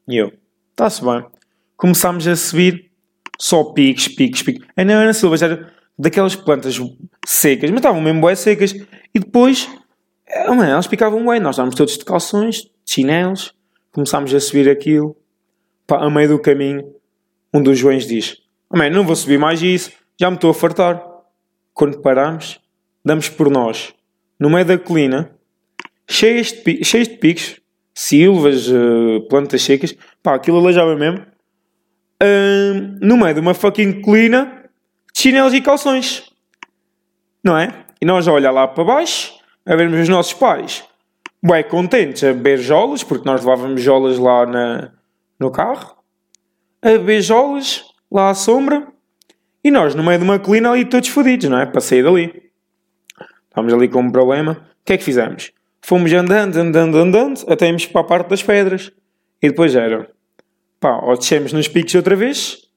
E 0.08 0.16
eu, 0.16 0.32
está-se 0.70 1.04
bem. 1.04 1.22
Começámos 1.76 2.26
a 2.26 2.34
subir, 2.34 2.90
só 3.38 3.64
piques, 3.64 4.08
piques, 4.08 4.42
piques. 4.42 4.66
A 4.74 4.86
não 4.86 4.94
era 4.94 5.12
silva, 5.12 5.36
era 5.44 5.70
daquelas 5.98 6.34
plantas 6.34 6.78
secas, 7.26 7.68
mas 7.68 7.80
estavam 7.80 8.00
mesmo 8.00 8.26
bem 8.26 8.34
secas. 8.34 8.72
E 9.14 9.18
depois, 9.18 9.68
man, 10.48 10.66
elas 10.66 10.86
picavam 10.86 11.26
bem. 11.26 11.40
Nós 11.40 11.56
estávamos 11.56 11.74
todos 11.74 11.98
de 11.98 12.06
calções, 12.06 12.62
de 12.62 12.70
chinelos 12.86 13.57
começámos 13.98 14.32
a 14.32 14.38
subir 14.38 14.70
aquilo. 14.70 15.16
Pá, 15.84 16.04
a 16.04 16.08
meio 16.08 16.28
do 16.28 16.38
caminho, 16.38 16.94
um 17.52 17.60
dos 17.60 17.76
Joões 17.76 18.06
diz: 18.06 18.36
man, 18.72 18.90
não 18.90 19.04
vou 19.04 19.16
subir 19.16 19.38
mais 19.38 19.60
isso, 19.60 19.90
Já 20.20 20.30
me 20.30 20.36
estou 20.36 20.50
a 20.50 20.54
fartar. 20.54 21.04
Quando 21.74 22.00
paramos, 22.00 22.60
damos 23.04 23.28
por 23.28 23.50
nós, 23.50 23.94
no 24.38 24.50
meio 24.50 24.64
da 24.64 24.76
colina, 24.76 25.32
cheios 26.08 26.50
de, 26.50 26.84
cheios 26.84 27.06
de 27.06 27.16
picos, 27.16 27.60
silvas, 27.94 28.68
uh, 28.68 29.20
plantas 29.28 29.62
secas, 29.62 29.96
pá, 30.22 30.34
aquilo 30.34 30.58
aleijava 30.58 30.96
mesmo, 30.96 31.24
no 33.00 33.16
meio 33.16 33.34
de 33.34 33.40
uma 33.40 33.54
fucking 33.54 34.00
colina, 34.02 34.64
de 35.14 35.20
chinelos 35.20 35.54
e 35.54 35.60
calções. 35.60 36.24
Não 37.44 37.56
é? 37.56 37.86
E 38.00 38.04
nós 38.04 38.26
a 38.26 38.32
olhar 38.32 38.50
lá 38.50 38.66
para 38.66 38.82
baixo, 38.82 39.34
a 39.64 39.76
vermos 39.76 40.00
os 40.00 40.08
nossos 40.08 40.34
pais, 40.34 40.84
bem 41.42 41.64
contentes 41.64 42.24
a 42.24 42.32
beber 42.32 42.58
jolas, 42.58 43.02
porque 43.02 43.28
nós 43.28 43.44
levávamos 43.44 43.82
jolas 43.82 44.18
lá 44.18 44.46
na, 44.46 44.92
no 45.38 45.50
carro, 45.50 45.96
a 46.82 46.90
beber 46.90 47.22
jolas 47.22 47.84
lá 48.10 48.30
à 48.30 48.34
sombra, 48.34 48.86
e 49.62 49.70
nós 49.70 49.94
no 49.94 50.02
meio 50.02 50.18
de 50.18 50.24
uma 50.24 50.38
colina 50.38 50.70
ali 50.70 50.84
todos 50.84 51.08
fodidos, 51.08 51.48
não 51.48 51.58
é? 51.58 51.66
Para 51.66 51.80
sair 51.80 52.02
dali. 52.02 52.50
Estávamos 53.48 53.74
ali 53.74 53.88
com 53.88 54.00
um 54.00 54.10
problema. 54.10 54.52
O 54.52 54.84
que 54.84 54.92
é 54.92 54.96
que 54.96 55.04
fizemos? 55.04 55.52
Fomos 55.82 56.12
andando, 56.12 56.56
andando, 56.56 56.98
andando, 56.98 57.44
até 57.48 57.66
irmos 57.66 57.86
para 57.86 58.00
a 58.00 58.04
parte 58.04 58.28
das 58.28 58.42
pedras. 58.42 58.92
E 59.42 59.48
depois 59.48 59.74
era, 59.74 60.10
pá, 60.80 61.00
ou 61.02 61.16
descemos 61.16 61.52
nos 61.52 61.68
picos 61.68 61.94
outra 61.94 62.16
vez, 62.16 62.68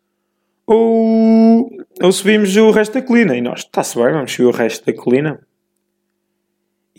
ou, 0.66 1.70
ou 2.02 2.12
subimos 2.12 2.56
o 2.56 2.72
resto 2.72 2.94
da 2.94 3.02
colina. 3.02 3.36
E 3.36 3.42
nós, 3.42 3.60
está-se 3.60 3.96
bem, 3.96 4.12
vamos 4.12 4.32
subir 4.32 4.48
o 4.48 4.52
resto 4.52 4.86
da 4.86 4.94
colina. 4.94 5.40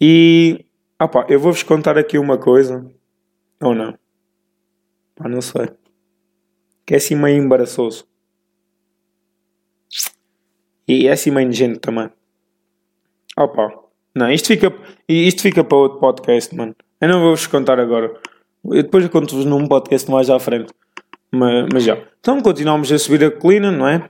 E, 0.01 0.64
ah 1.03 1.09
pá, 1.09 1.27
eu 1.29 1.41
vou-vos 1.41 1.65
contar 1.65 1.99
aqui 1.99 2.17
uma 2.17 2.38
coisa, 2.38 2.88
ou 3.61 3.75
não? 3.75 3.99
Pá, 5.17 5.29
não 5.29 5.41
sei. 5.41 5.69
Que 6.87 6.95
é 6.95 6.97
assim 6.97 7.17
meio 7.17 7.43
embaraçoso. 7.43 8.07
E 10.87 11.09
é 11.09 11.12
assim 11.12 11.33
meio 11.33 11.49
nojento 11.49 11.81
também. 11.81 12.09
Opa. 13.37 13.73
Não, 14.15 14.31
isto 14.31 14.47
fica, 14.47 14.73
isto 15.09 15.43
fica 15.43 15.65
para 15.65 15.77
outro 15.77 15.99
podcast, 15.99 16.55
mano. 16.55 16.77
Eu 17.01 17.09
não 17.09 17.21
vou-vos 17.21 17.49
contar 17.49 17.81
agora. 17.81 18.17
Eu 18.65 18.85
depois 18.85 19.09
conto-vos 19.09 19.45
num 19.45 19.67
podcast 19.67 20.09
mais 20.09 20.31
à 20.31 20.38
frente. 20.38 20.73
Mas, 21.33 21.67
mas 21.73 21.83
já. 21.83 21.99
Então 22.21 22.41
continuamos 22.41 22.93
a 22.93 22.99
subir 22.99 23.25
a 23.25 23.31
colina, 23.33 23.73
não 23.73 23.88
é? 23.88 24.09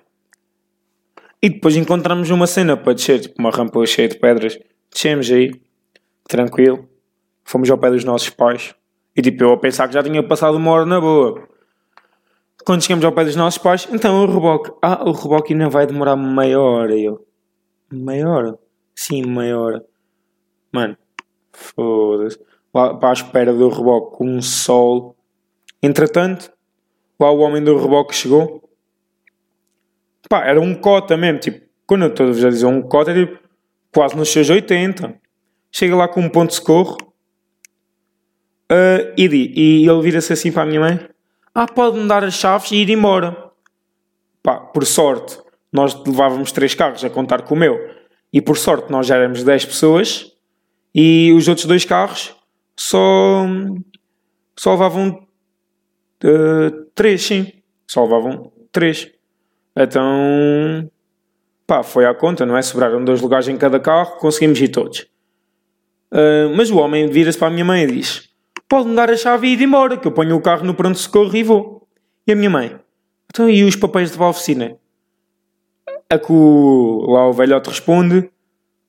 E 1.41 1.49
depois 1.49 1.75
encontramos 1.75 2.29
uma 2.29 2.47
cena 2.47 2.77
para 2.77 2.93
descer, 2.93 3.21
tipo 3.21 3.37
uma 3.39 3.51
rampa 3.51 3.87
cheia 3.87 4.09
de 4.09 4.19
pedras. 4.19 4.59
Descemos 4.93 5.31
aí, 5.31 5.53
tranquilo. 6.33 6.89
Fomos 7.45 7.71
ao 7.71 7.79
pé 7.79 7.91
dos 7.91 8.05
nossos 8.05 8.31
pais. 8.31 8.75
E 9.15 9.21
tipo, 9.21 9.45
eu 9.45 9.53
a 9.53 9.59
pensar 9.59 9.87
que 9.87 9.95
já 9.95 10.03
tinha 10.03 10.23
passado 10.23 10.57
uma 10.57 10.71
hora 10.71 10.87
na 10.87 11.01
boa. 11.01 11.47
Quando 12.65 12.83
chegamos 12.83 13.05
ao 13.05 13.13
pé 13.13 13.25
dos 13.25 13.37
nossos 13.37 13.59
pais, 13.59 13.87
então 13.93 14.25
o 14.25 14.27
reboque. 14.27 14.73
Ah, 14.81 15.03
o 15.05 15.13
reboque 15.13 15.53
ainda 15.53 15.69
vai 15.69 15.87
demorar 15.87 16.17
meia 16.17 16.59
hora. 16.59 16.97
Eu, 16.97 17.27
meia 17.93 18.29
hora? 18.29 18.59
Sim, 18.95 19.27
meia 19.27 19.59
hora. 19.59 19.85
Mano, 20.73 20.97
foda-se. 21.53 22.39
Lá 22.73 22.95
para 22.95 23.11
a 23.11 23.13
espera 23.13 23.53
do 23.53 23.69
reboque 23.69 24.17
com 24.17 24.27
um 24.27 24.41
sol. 24.41 25.15
Entretanto, 25.83 26.51
lá 27.21 27.31
o 27.31 27.41
homem 27.41 27.63
do 27.63 27.77
reboque 27.77 28.15
chegou. 28.15 28.67
Pá, 30.29 30.47
era 30.47 30.61
um 30.61 30.75
cota 30.75 31.17
mesmo. 31.17 31.41
Tipo, 31.41 31.67
quando 31.87 32.03
eu 32.03 32.09
estou 32.09 32.29
a 32.29 32.31
dizer 32.31 32.67
um 32.67 32.81
cota, 32.81 33.11
é 33.11 33.27
tipo 33.27 33.39
quase 33.93 34.17
nos 34.17 34.31
seus 34.31 34.49
80. 34.49 35.21
Chega 35.73 35.97
lá 35.97 36.07
com 36.07 36.21
um 36.21 36.29
ponto 36.29 36.51
de 36.51 36.57
socorro. 36.57 36.97
Uh, 38.71 39.13
e, 39.17 39.27
e 39.27 39.89
ele 39.89 40.03
vira-se 40.03 40.33
assim 40.33 40.53
para 40.53 40.63
a 40.63 40.67
minha 40.67 40.81
mãe. 40.81 41.09
Ah, 41.55 41.67
pode-me 41.67 42.07
dar 42.07 42.23
as 42.25 42.35
chaves 42.35 42.71
e 42.71 42.77
ir 42.77 42.91
embora. 42.91 43.51
Pá, 44.43 44.59
por 44.59 44.85
sorte, 44.87 45.39
nós 45.73 45.95
levávamos 46.07 46.53
três 46.53 46.75
carros 46.75 47.05
a 47.05 47.11
contar 47.11 47.43
com 47.43 47.55
o 47.55 47.59
meu. 47.59 47.79
E 48.33 48.41
por 48.41 48.57
sorte, 48.57 48.91
nós 48.91 49.07
já 49.07 49.17
éramos 49.17 49.43
10 49.43 49.67
pessoas 49.67 50.33
e 50.95 51.33
os 51.33 51.49
outros 51.49 51.67
dois 51.67 51.85
carros 51.85 52.35
só, 52.77 53.47
só 54.59 54.73
levavam 54.73 55.27
uh, 56.25 56.85
três, 56.95 57.23
sim. 57.23 57.53
Só 57.87 58.05
levavam 58.05 58.53
três. 58.71 59.11
Então, 59.77 60.91
pá, 61.67 61.83
foi 61.83 62.07
à 62.07 62.15
conta, 62.15 62.47
não 62.47 62.57
é? 62.57 62.63
Sobraram 62.63 63.05
dois 63.05 63.21
lugares 63.21 63.49
em 63.49 63.57
cada 63.57 63.79
carro, 63.79 64.19
conseguimos 64.19 64.61
ir 64.61 64.69
todos. 64.69 65.07
Uh, 66.13 66.55
mas 66.55 66.71
o 66.71 66.77
homem 66.77 67.09
vira-se 67.09 67.39
para 67.39 67.49
a 67.49 67.51
minha 67.51 67.65
mãe 67.65 67.85
e 67.85 67.87
diz: 67.87 68.29
Pode-me 68.69 68.95
dar 68.95 69.11
a 69.11 69.17
chave 69.17 69.49
e 69.49 69.55
ir 69.55 69.63
embora, 69.63 69.97
que 69.97 70.07
eu 70.07 70.13
ponho 70.13 70.37
o 70.37 70.43
carro 70.43 70.63
no 70.63 70.75
pronto-socorro 70.75 71.35
e 71.35 71.43
vou. 71.43 71.89
E 72.27 72.33
a 72.33 72.37
minha 72.37 72.51
mãe: 72.51 72.79
Então, 73.33 73.49
e 73.49 73.65
os 73.65 73.77
papéis 73.77 74.11
de 74.11 74.23
oficina? 74.23 74.77
A 76.11 76.19
que 76.19 76.31
o, 76.31 77.07
lá 77.09 77.27
o 77.27 77.33
velhote 77.33 77.71
responde: 77.71 78.31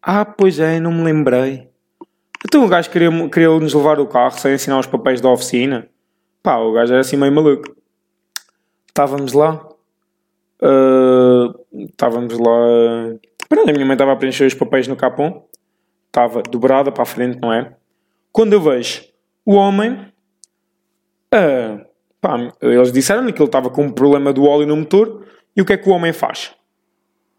Ah, 0.01 0.25
pois 0.25 0.59
é, 0.59 0.81
não 0.81 0.91
me 0.91 1.01
lembrei. 1.01 1.69
Então 2.45 2.65
o 2.65 2.67
gajo 2.67 2.89
queria, 2.89 3.09
queria 3.29 3.49
nos 3.49 3.73
levar 3.73 4.01
o 4.01 4.07
carro 4.07 4.37
sem 4.37 4.53
assinar 4.53 4.79
os 4.79 4.87
papéis 4.87 5.21
da 5.21 5.29
oficina. 5.29 5.87
Pá, 6.41 6.57
o 6.57 6.73
gajo 6.73 6.91
era 6.91 6.99
assim 6.99 7.15
meio 7.15 7.31
maluco. 7.31 7.73
Estávamos 8.85 9.31
lá. 9.31 9.65
Uh, 10.61 11.85
estávamos 11.89 12.37
lá. 12.37 12.57
A 13.49 13.71
minha 13.71 13.85
mãe 13.85 13.93
estava 13.93 14.11
a 14.11 14.15
preencher 14.17 14.45
os 14.45 14.53
papéis 14.53 14.89
no 14.89 14.97
capão. 14.97 15.45
Estava 16.13 16.43
dobrada 16.43 16.91
para 16.91 17.01
a 17.01 17.07
frente, 17.07 17.39
não 17.41 17.51
é? 17.51 17.73
Quando 18.31 18.53
eu 18.53 18.61
vejo 18.61 19.01
o 19.43 19.55
homem. 19.55 19.93
Uh, 21.33 21.83
pá, 22.21 22.53
eles 22.61 22.91
disseram-lhe 22.91 23.33
que 23.33 23.41
ele 23.41 23.47
estava 23.47 23.71
com 23.71 23.85
um 23.85 23.91
problema 23.91 24.31
do 24.31 24.45
óleo 24.45 24.67
no 24.67 24.77
motor. 24.77 25.25
E 25.55 25.61
o 25.63 25.65
que 25.65 25.73
é 25.73 25.77
que 25.77 25.89
o 25.89 25.91
homem 25.91 26.13
faz? 26.13 26.53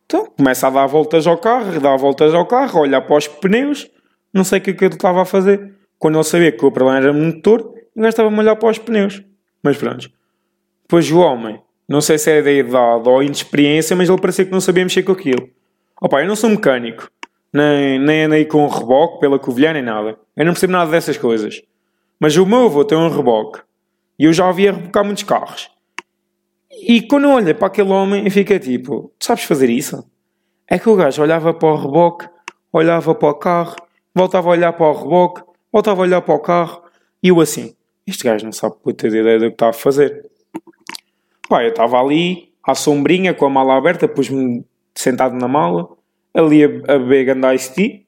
Então, 0.06 0.26
começa 0.26 0.66
a 0.66 0.70
dar 0.70 0.86
voltas 0.86 1.24
ao 1.24 1.38
carro, 1.38 1.80
dá 1.80 1.94
voltas 1.94 2.34
ao 2.34 2.46
carro, 2.46 2.80
olhar 2.80 3.00
para 3.02 3.16
os 3.16 3.28
pneus. 3.28 3.88
Não 4.32 4.42
sei 4.42 4.58
o 4.58 4.62
que 4.62 4.70
é 4.70 4.74
que 4.74 4.84
ele 4.84 4.94
estava 4.94 5.22
a 5.22 5.24
fazer. 5.24 5.72
Quando 5.96 6.16
ele 6.16 6.24
sabia 6.24 6.50
que 6.50 6.64
o 6.64 6.72
problema 6.72 6.98
era 6.98 7.12
no 7.12 7.26
motor, 7.26 7.74
gajo 7.94 8.08
estava 8.08 8.28
a 8.28 8.36
olhar 8.36 8.56
para 8.56 8.70
os 8.70 8.78
pneus. 8.78 9.22
Mas 9.62 9.76
pronto. 9.76 10.10
Depois 10.82 11.08
o 11.12 11.20
homem, 11.20 11.62
não 11.88 12.00
sei 12.00 12.18
se 12.18 12.28
é 12.28 12.42
da 12.42 12.50
idade 12.50 13.08
ou 13.08 13.22
inexperiência, 13.22 13.94
mas 13.94 14.08
ele 14.08 14.20
parecia 14.20 14.44
que 14.44 14.50
não 14.50 14.60
sabia 14.60 14.82
mexer 14.82 15.04
com 15.04 15.12
aquilo. 15.12 15.48
Opa, 16.00 16.20
eu 16.20 16.26
não 16.26 16.34
sou 16.34 16.50
mecânico. 16.50 17.08
Nem, 17.54 18.00
nem 18.00 18.24
andei 18.24 18.44
com 18.44 18.64
um 18.64 18.68
reboque 18.68 19.20
pela 19.20 19.38
Covilhã 19.38 19.72
nem 19.72 19.82
nada. 19.82 20.18
Eu 20.36 20.44
não 20.44 20.52
percebo 20.52 20.72
nada 20.72 20.90
dessas 20.90 21.16
coisas. 21.16 21.62
Mas 22.18 22.36
o 22.36 22.44
meu 22.44 22.64
avô 22.64 22.84
tem 22.84 22.98
um 22.98 23.08
reboque. 23.08 23.60
E 24.18 24.24
eu 24.24 24.32
já 24.32 24.48
ouvi 24.48 24.68
a 24.68 24.72
rebocar 24.72 25.04
muitos 25.04 25.22
carros. 25.22 25.70
E 26.68 27.02
quando 27.02 27.28
eu 27.28 27.54
para 27.54 27.68
aquele 27.68 27.90
homem, 27.90 28.28
fica 28.28 28.58
tipo: 28.58 29.12
Tu 29.20 29.26
sabes 29.26 29.44
fazer 29.44 29.70
isso? 29.70 30.04
É 30.68 30.80
que 30.80 30.88
o 30.88 30.96
gajo 30.96 31.22
olhava 31.22 31.54
para 31.54 31.68
o 31.68 31.76
reboque, 31.76 32.28
olhava 32.72 33.14
para 33.14 33.28
o 33.28 33.34
carro, 33.34 33.76
voltava 34.12 34.48
a 34.48 34.52
olhar 34.52 34.72
para 34.72 34.86
o 34.86 34.92
reboque, 34.92 35.42
voltava 35.72 36.00
a 36.00 36.02
olhar 36.02 36.22
para 36.22 36.34
o 36.34 36.40
carro. 36.40 36.82
E 37.22 37.28
eu 37.28 37.40
assim: 37.40 37.76
Este 38.04 38.24
gajo 38.24 38.44
não 38.44 38.52
sabe 38.52 38.74
puta 38.82 39.08
de 39.08 39.18
ideia 39.18 39.38
do 39.38 39.46
que 39.46 39.54
está 39.54 39.68
a 39.68 39.72
fazer. 39.72 40.28
Pá, 41.48 41.62
eu 41.62 41.68
estava 41.68 42.00
ali, 42.00 42.52
à 42.64 42.74
sombrinha, 42.74 43.32
com 43.32 43.46
a 43.46 43.50
mala 43.50 43.76
aberta, 43.76 44.08
pus-me 44.08 44.64
sentado 44.92 45.36
na 45.36 45.46
mala, 45.46 45.88
ali 46.34 46.64
a, 46.64 46.66
a 46.66 46.98
beber 46.98 47.26
ganda 47.26 47.56
tea, 47.56 48.02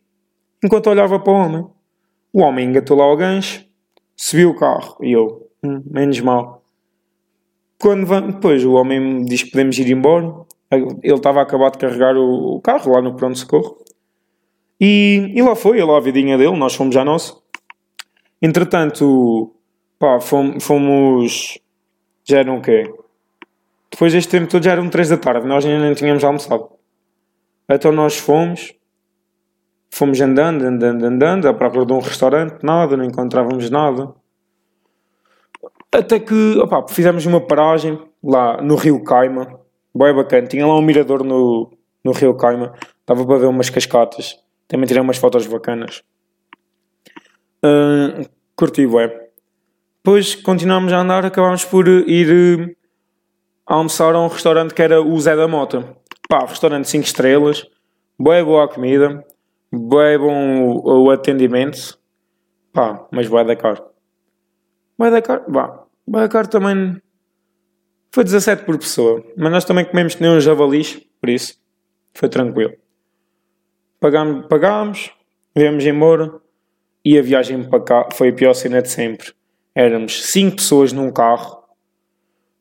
enquanto 0.63 0.91
olhava 0.91 1.19
para 1.21 1.33
o 1.33 1.37
homem. 1.37 1.67
O 2.33 2.41
homem 2.41 2.69
engatou 2.69 2.97
lá 2.97 3.11
o 3.11 3.17
gancho, 3.17 3.65
subiu 4.17 4.51
o 4.51 4.57
carro 4.57 4.99
e 5.01 5.13
eu, 5.13 5.49
hum, 5.65 5.83
menos 5.87 6.21
mal. 6.21 6.63
Quando 7.79 8.07
depois 8.33 8.65
o 8.65 8.73
homem 8.73 9.01
me 9.01 9.25
diz 9.25 9.43
que 9.43 9.51
podemos 9.51 9.79
ir 9.79 9.91
embora, 9.91 10.35
ele 10.71 11.15
estava 11.15 11.41
a 11.41 11.43
acabar 11.43 11.71
de 11.71 11.79
carregar 11.79 12.17
o, 12.17 12.57
o 12.57 12.61
carro 12.61 12.93
lá 12.93 13.01
no 13.01 13.15
pronto-socorro. 13.15 13.79
E, 14.81 15.33
e, 15.35 15.43
lá 15.43 15.55
foi, 15.55 15.81
lá 15.83 15.97
a 15.97 16.01
vidinha 16.01 16.37
dele, 16.37 16.57
nós 16.57 16.75
fomos 16.75 16.97
à 16.97 17.05
nossa. 17.05 17.35
Entretanto, 18.43 19.55
pá, 19.99 20.21
fomos, 20.21 20.63
fomos 20.63 21.59
já 22.25 22.39
eram 22.39 22.59
o 22.59 22.63
quê? 22.63 22.93
Depois 23.91 24.13
deste 24.13 24.31
tempo 24.31 24.51
todo 24.51 24.63
já 24.63 24.73
eram 24.73 24.91
3 24.91 25.09
da 25.09 25.17
tarde, 25.17 25.47
nós 25.47 25.65
ainda 25.65 25.85
nem 25.85 25.95
tínhamos 25.95 26.23
almoçado. 26.25 26.76
Então 27.69 27.91
nós 27.91 28.17
fomos, 28.17 28.73
fomos 29.91 30.21
andando, 30.21 30.65
andando, 30.65 31.05
andando, 31.05 31.49
à 31.49 31.55
procura 31.55 31.85
de 31.85 31.93
um 31.93 31.99
restaurante, 31.99 32.63
nada, 32.63 32.97
não 32.97 33.05
encontrávamos 33.05 33.69
nada. 33.71 34.15
Até 35.91 36.21
que 36.21 36.59
opa, 36.59 36.87
fizemos 36.89 37.27
uma 37.27 37.41
paragem 37.41 37.99
lá 38.23 38.61
no 38.63 38.77
Rio 38.77 39.03
Caima, 39.03 39.61
bem 39.95 40.15
bacana. 40.15 40.47
Tinha 40.47 40.67
lá 40.67 40.79
um 40.79 40.83
mirador 40.83 41.25
no, 41.25 41.73
no 42.05 42.13
Rio 42.13 42.35
Caima, 42.35 42.73
dava 43.07 43.25
para 43.27 43.39
ver 43.39 43.47
umas 43.47 43.71
cascatas. 43.71 44.39
Também 44.69 44.87
tirei 44.87 45.03
umas 45.03 45.17
fotos 45.17 45.47
bacanas. 45.47 46.03
Uh, 47.65 48.29
curti, 48.55 48.87
ué. 48.87 49.27
Depois 50.05 50.35
continuámos 50.37 50.93
a 50.93 51.01
andar, 51.01 51.25
acabámos 51.25 51.65
por 51.65 51.89
ir 51.89 52.31
uh, 52.61 52.77
almoçar 53.65 54.15
a 54.15 54.21
um 54.21 54.29
restaurante 54.29 54.75
que 54.75 54.83
era 54.83 55.01
o 55.01 55.19
Zé 55.21 55.35
da 55.35 55.49
Mota. 55.49 55.97
Pá, 56.29 56.45
restaurante 56.45 56.89
5 56.89 57.05
estrelas, 57.05 57.65
boa 58.19 58.45
boa 58.45 58.69
comida, 58.69 59.25
bem 59.73 60.19
bom 60.19 60.61
o, 60.65 61.05
o 61.05 61.11
atendimento. 61.13 61.97
Pá, 62.73 63.07
mas 63.13 63.29
vai 63.29 63.45
dar 63.45 63.55
caro. 63.55 63.85
Vai 64.99 65.09
dar 65.13 65.23
caro, 65.23 65.45
vá. 65.49 65.87
Vai 66.05 66.23
dar 66.23 66.29
caro 66.29 66.49
também. 66.49 67.01
Foi 68.13 68.25
17 68.25 68.65
por 68.65 68.77
pessoa. 68.77 69.25
Mas 69.37 69.53
nós 69.53 69.65
também 69.65 69.85
comemos 69.85 70.17
que 70.17 70.23
nem 70.23 70.33
uns 70.33 70.43
javalis, 70.43 71.01
por 71.21 71.31
isso. 71.31 71.61
Foi 72.13 72.29
tranquilo. 72.29 72.75
Pagámos, 74.01 74.47
pagámos 74.49 75.13
viemos 75.55 75.87
embora 75.87 76.41
e 77.05 77.17
a 77.17 77.23
viagem 77.23 77.63
para 77.71 77.81
cá 77.81 78.09
foi 78.13 78.31
a 78.31 78.33
pior 78.33 78.55
cena 78.55 78.83
de 78.83 78.91
sempre. 78.91 79.33
Éramos 79.77 80.25
5 80.33 80.57
pessoas 80.57 80.93
num 80.93 81.13
carro, 81.13 81.63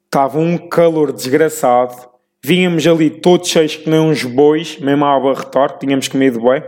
estava 0.06 0.38
um 0.38 0.56
calor 0.70 1.12
desgraçado, 1.12 2.15
vínhamos 2.46 2.86
ali 2.86 3.10
todos 3.10 3.50
cheios 3.50 3.76
que 3.76 3.90
nem 3.90 4.00
uns 4.00 4.24
bois, 4.24 4.78
mesmo 4.78 5.04
a 5.04 5.16
abarretar, 5.16 5.80
tínhamos 5.80 6.08
comido 6.08 6.40
bem. 6.40 6.64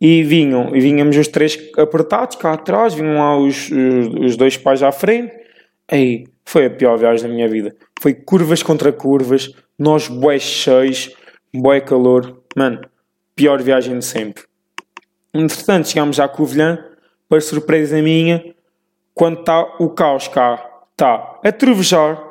E 0.00 0.22
vinham, 0.22 0.74
e 0.74 0.80
vinhamos 0.80 1.16
os 1.16 1.28
três 1.28 1.58
apertados 1.76 2.36
cá 2.36 2.54
atrás, 2.54 2.94
vinham 2.94 3.18
lá 3.18 3.36
os, 3.36 3.70
os, 3.70 4.24
os 4.24 4.36
dois 4.36 4.56
pais 4.56 4.82
à 4.82 4.90
frente. 4.90 5.32
Aí, 5.86 6.24
foi 6.46 6.66
a 6.66 6.70
pior 6.70 6.96
viagem 6.96 7.28
da 7.28 7.34
minha 7.34 7.46
vida. 7.46 7.76
Foi 8.00 8.14
curvas 8.14 8.62
contra 8.62 8.90
curvas, 8.90 9.50
nós 9.78 10.08
bué 10.08 10.38
cheios, 10.38 11.10
bué 11.54 11.80
calor. 11.80 12.42
Mano, 12.56 12.80
pior 13.36 13.62
viagem 13.62 13.98
de 13.98 14.04
sempre. 14.04 14.44
Entretanto, 15.32 15.88
chegámos 15.88 16.18
à 16.18 16.26
Covilhã, 16.26 16.82
para 17.28 17.40
surpresa 17.40 18.00
minha, 18.00 18.54
quando 19.12 19.40
está 19.40 19.60
o 19.78 19.90
caos 19.90 20.26
cá. 20.26 20.70
Está 20.92 21.40
a 21.44 21.52
trovejar, 21.52 22.22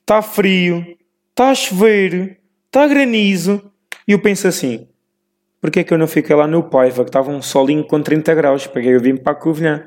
está 0.00 0.22
frio, 0.22 0.96
está 1.36 1.50
a 1.50 1.54
chover, 1.54 2.40
está 2.64 2.86
granizo. 2.86 3.70
E 4.08 4.12
eu 4.12 4.18
penso 4.18 4.48
assim, 4.48 4.88
porque 5.60 5.80
é 5.80 5.84
que 5.84 5.92
eu 5.92 5.98
não 5.98 6.06
fiquei 6.06 6.34
lá 6.34 6.46
no 6.46 6.62
Paiva, 6.62 7.04
que 7.04 7.10
estava 7.10 7.30
um 7.30 7.42
solinho 7.42 7.86
com 7.86 8.02
30 8.02 8.34
graus? 8.34 8.66
Peguei 8.66 8.94
eu 8.94 9.00
vim 9.00 9.16
para 9.16 9.32
a 9.32 9.36
Covilhã. 9.36 9.86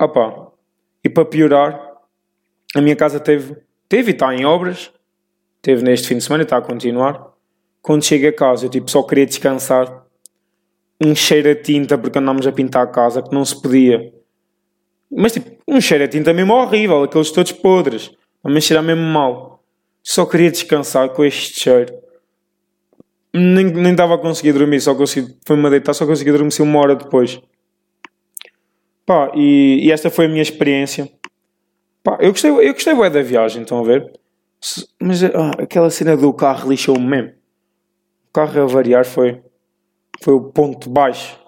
Opa, 0.00 0.52
e 1.02 1.08
para 1.08 1.24
piorar, 1.24 1.80
a 2.74 2.80
minha 2.80 2.94
casa 2.94 3.18
teve, 3.18 3.56
teve 3.88 4.12
e 4.12 4.14
está 4.14 4.32
em 4.32 4.44
obras, 4.44 4.92
teve 5.60 5.82
neste 5.82 6.06
fim 6.06 6.18
de 6.18 6.24
semana 6.24 6.42
e 6.42 6.44
está 6.44 6.58
a 6.58 6.62
continuar. 6.62 7.32
Quando 7.82 8.04
chego 8.04 8.28
a 8.28 8.32
casa, 8.32 8.66
eu 8.66 8.70
tipo, 8.70 8.88
só 8.88 9.02
queria 9.02 9.26
descansar. 9.26 10.04
Um 11.04 11.16
cheiro 11.16 11.50
a 11.50 11.54
tinta, 11.56 11.98
porque 11.98 12.18
andámos 12.18 12.46
a 12.46 12.52
pintar 12.52 12.84
a 12.84 12.86
casa, 12.86 13.20
que 13.20 13.34
não 13.34 13.44
se 13.44 13.60
podia. 13.60 14.12
Mas 15.10 15.32
tipo, 15.32 15.50
um 15.66 15.80
cheiro 15.80 16.04
a 16.04 16.08
tinta 16.08 16.32
mesmo 16.32 16.54
horrível, 16.54 17.02
aqueles 17.02 17.32
todos 17.32 17.50
podres. 17.50 18.12
A 18.42 18.48
me 18.48 18.60
cheirar 18.60 18.84
mesmo 18.84 19.02
mal. 19.02 19.53
Só 20.06 20.26
queria 20.26 20.50
descansar 20.50 21.08
com 21.08 21.24
este 21.24 21.58
cheiro. 21.58 21.98
Nem, 23.32 23.64
nem 23.64 23.94
dava 23.94 24.14
a 24.14 24.18
conseguir 24.18 24.52
dormir, 24.52 24.80
só 24.80 24.94
consegui, 24.94 25.34
foi-me 25.46 25.68
deitar, 25.70 25.94
só 25.94 26.06
consegui 26.06 26.30
dormir 26.30 26.52
uma 26.60 26.78
hora 26.78 26.94
depois. 26.94 27.40
Pá, 29.06 29.32
e, 29.34 29.80
e 29.82 29.90
esta 29.90 30.10
foi 30.10 30.26
a 30.26 30.28
minha 30.28 30.42
experiência. 30.42 31.10
Pá, 32.02 32.18
eu 32.20 32.30
gostei, 32.30 32.50
eu 32.50 32.72
gostei 32.74 32.94
bem 32.94 33.10
da 33.10 33.22
viagem, 33.22 33.62
estão 33.62 33.80
a 33.80 33.82
ver? 33.82 34.12
Mas 35.00 35.24
ah, 35.24 35.52
aquela 35.58 35.90
cena 35.90 36.16
do 36.16 36.32
carro 36.34 36.68
lixou-me 36.70 37.04
mesmo. 37.04 37.30
O 38.28 38.32
carro 38.32 38.62
a 38.62 38.66
variar 38.66 39.06
foi, 39.06 39.42
foi 40.22 40.34
o 40.34 40.52
ponto 40.52 40.90
baixo 40.90 41.38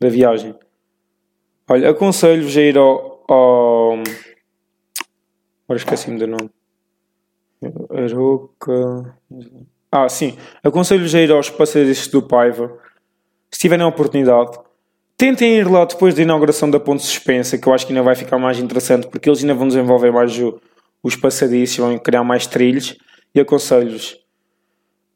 da 0.00 0.08
viagem. 0.08 0.54
Olha, 1.68 1.90
aconselho-vos 1.90 2.56
a 2.56 2.60
ir 2.62 2.78
ao. 2.78 3.24
ao... 3.28 3.92
Agora 5.64 5.76
esqueci-me 5.76 6.18
do 6.18 6.26
nome. 6.26 6.50
Aroca. 7.90 9.16
Ah, 9.90 10.08
sim. 10.08 10.36
Aconselho-vos 10.62 11.14
a 11.14 11.20
ir 11.20 11.30
aos 11.32 11.50
passeios 11.50 12.06
do 12.08 12.22
Paiva. 12.22 12.76
Se 13.50 13.60
tiverem 13.60 13.84
a 13.84 13.88
oportunidade, 13.88 14.58
Tentem 15.18 15.56
ir 15.58 15.68
lá 15.68 15.84
depois 15.84 16.14
da 16.14 16.22
inauguração 16.22 16.70
da 16.70 16.78
ponte 16.78 17.02
suspensa, 17.02 17.58
que 17.58 17.68
eu 17.68 17.74
acho 17.74 17.84
que 17.84 17.92
ainda 17.92 18.04
vai 18.04 18.14
ficar 18.14 18.38
mais 18.38 18.60
interessante, 18.60 19.08
porque 19.08 19.28
eles 19.28 19.40
ainda 19.40 19.52
vão 19.52 19.66
desenvolver 19.66 20.12
mais 20.12 20.38
o, 20.38 20.60
os 21.02 21.16
passadiços, 21.16 21.76
vão 21.76 21.98
criar 21.98 22.22
mais 22.22 22.46
trilhos, 22.46 22.96
e 23.34 23.40
aconselho-vos. 23.40 24.12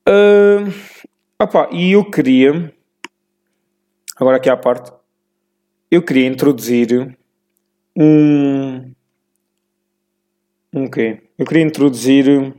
Uh, 0.08 0.74
opa, 1.40 1.68
e 1.70 1.92
eu 1.92 2.04
queria, 2.04 2.74
agora 4.16 4.38
aqui 4.38 4.50
à 4.50 4.56
parte, 4.56 4.92
eu 5.88 6.02
queria 6.02 6.26
introduzir 6.26 7.16
um. 7.96 8.92
Um 10.74 10.90
quê? 10.90 11.21
Eu 11.42 11.46
queria 11.46 11.64
introduzir. 11.64 12.54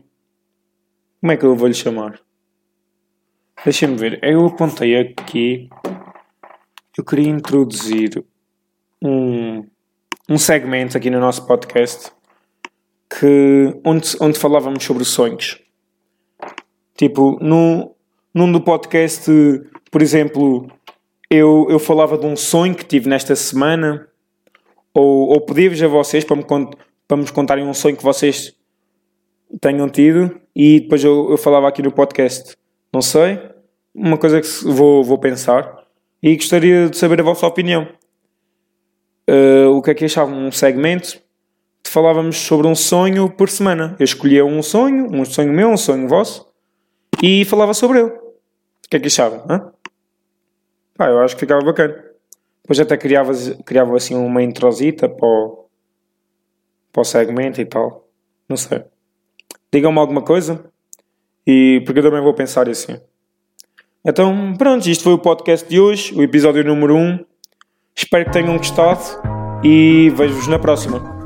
Como 1.22 1.32
é 1.32 1.38
que 1.38 1.46
eu 1.46 1.56
vou 1.56 1.69
lhe 1.69 1.74
chamar? 1.74 2.19
Deixem-me 3.63 3.96
ver. 3.96 4.19
Eu 4.22 4.46
apontei 4.46 5.00
aqui 5.00 5.69
eu 6.98 7.06
queria 7.06 7.30
introduzir 7.30 8.22
um, 9.02 9.65
um 10.30 10.38
segmento 10.38 10.98
aqui 10.98 11.10
no 11.10 11.22
nosso 11.22 11.48
podcast 11.48 12.12
que, 13.10 13.74
onde, 13.86 14.17
onde 14.19 14.38
falávamos 14.38 14.84
sobre 14.84 15.06
sonhos. 15.06 15.62
Tipo, 16.98 17.39
no, 17.41 17.96
num 18.34 18.52
do 18.52 18.60
podcast, 18.60 19.32
por 19.89 20.02
exemplo, 20.02 20.69
eu, 21.30 21.67
eu 21.69 21.80
falava 21.80 22.17
de 22.17 22.26
um 22.26 22.36
sonho 22.36 22.76
que 22.76 22.84
tive 22.84 23.08
nesta 23.08 23.34
semana, 23.34 24.10
ou, 24.93 25.30
ou 25.30 25.39
pedi-vos 25.39 25.82
a 25.82 25.88
vocês 25.88 26.26
para 26.26 26.36
me, 26.36 26.43
para 27.08 27.15
me 27.15 27.32
contarem 27.32 27.65
um 27.65 27.74
sonho 27.74 27.96
que 27.96 28.04
vocês 28.04 28.54
tenham 29.60 29.89
tido, 29.89 30.39
e 30.56 30.82
depois 30.82 31.04
eu, 31.04 31.32
eu 31.32 31.38
falava 31.38 31.68
aqui 31.68 31.82
no 31.82 31.92
podcast. 31.92 32.56
Não 32.92 33.02
sei, 33.02 33.39
uma 33.94 34.18
coisa 34.18 34.42
que 34.42 34.48
vou, 34.66 35.04
vou 35.04 35.18
pensar 35.18 35.84
e 36.22 36.36
gostaria 36.36 36.89
de 36.89 36.98
saber 36.98 37.20
a 37.20 37.24
vossa 37.24 37.46
opinião. 37.46 37.88
Uh, 39.30 39.70
o 39.70 39.82
que 39.82 39.92
é 39.92 39.94
que 39.94 40.06
achavam? 40.06 40.36
Um 40.36 40.52
segmento 40.52 41.22
falávamos 41.94 42.38
sobre 42.38 42.66
um 42.66 42.74
sonho 42.74 43.30
por 43.30 43.50
semana. 43.50 43.96
Eu 44.00 44.04
escolhia 44.04 44.44
um 44.44 44.63
sonho, 44.63 45.08
um 45.13 45.24
sonho 45.24 45.54
meu, 45.54 45.70
um 45.70 45.78
sonho 45.78 46.08
vosso, 46.08 46.52
e 47.22 47.46
falava 47.46 47.74
sobre 47.74 48.00
ele. 48.00 48.10
O 48.10 48.89
que 48.89 48.98
é 48.98 49.00
que 49.00 49.08
achavam? 49.08 49.46
Hã? 49.50 49.72
Pá, 50.96 51.10
eu 51.10 51.20
acho 51.20 51.36
que 51.36 51.42
ficava 51.42 51.62
bacana. 51.62 52.04
Depois 52.63 52.80
até 52.80 52.98
criava, 52.98 53.34
criava 53.66 53.96
assim 53.96 54.16
uma 54.16 54.42
introsita 54.42 55.08
para 55.08 55.28
o, 55.28 55.68
para 56.92 57.02
o 57.02 57.06
segmento 57.06 57.62
e 57.62 57.66
tal. 57.66 58.08
Não 58.48 58.58
sei. 58.58 58.84
Digam-me 59.74 59.98
alguma 59.98 60.22
coisa, 60.22 60.64
e 61.48 61.82
porque 61.84 61.98
eu 61.98 62.04
também 62.04 62.22
vou 62.22 62.36
pensar 62.36 62.70
assim. 62.70 62.96
Então, 64.06 64.54
pronto, 64.56 64.88
isto 64.88 65.04
foi 65.04 65.14
o 65.14 65.18
podcast 65.18 65.68
de 65.68 65.80
hoje, 65.80 66.14
o 66.14 66.22
episódio 66.22 66.64
número 66.64 66.96
1. 66.96 67.26
Espero 67.96 68.26
que 68.26 68.32
tenham 68.32 68.56
gostado 68.56 69.02
e 69.64 70.12
vejo-vos 70.16 70.48
na 70.48 70.60
próxima. 70.60 71.23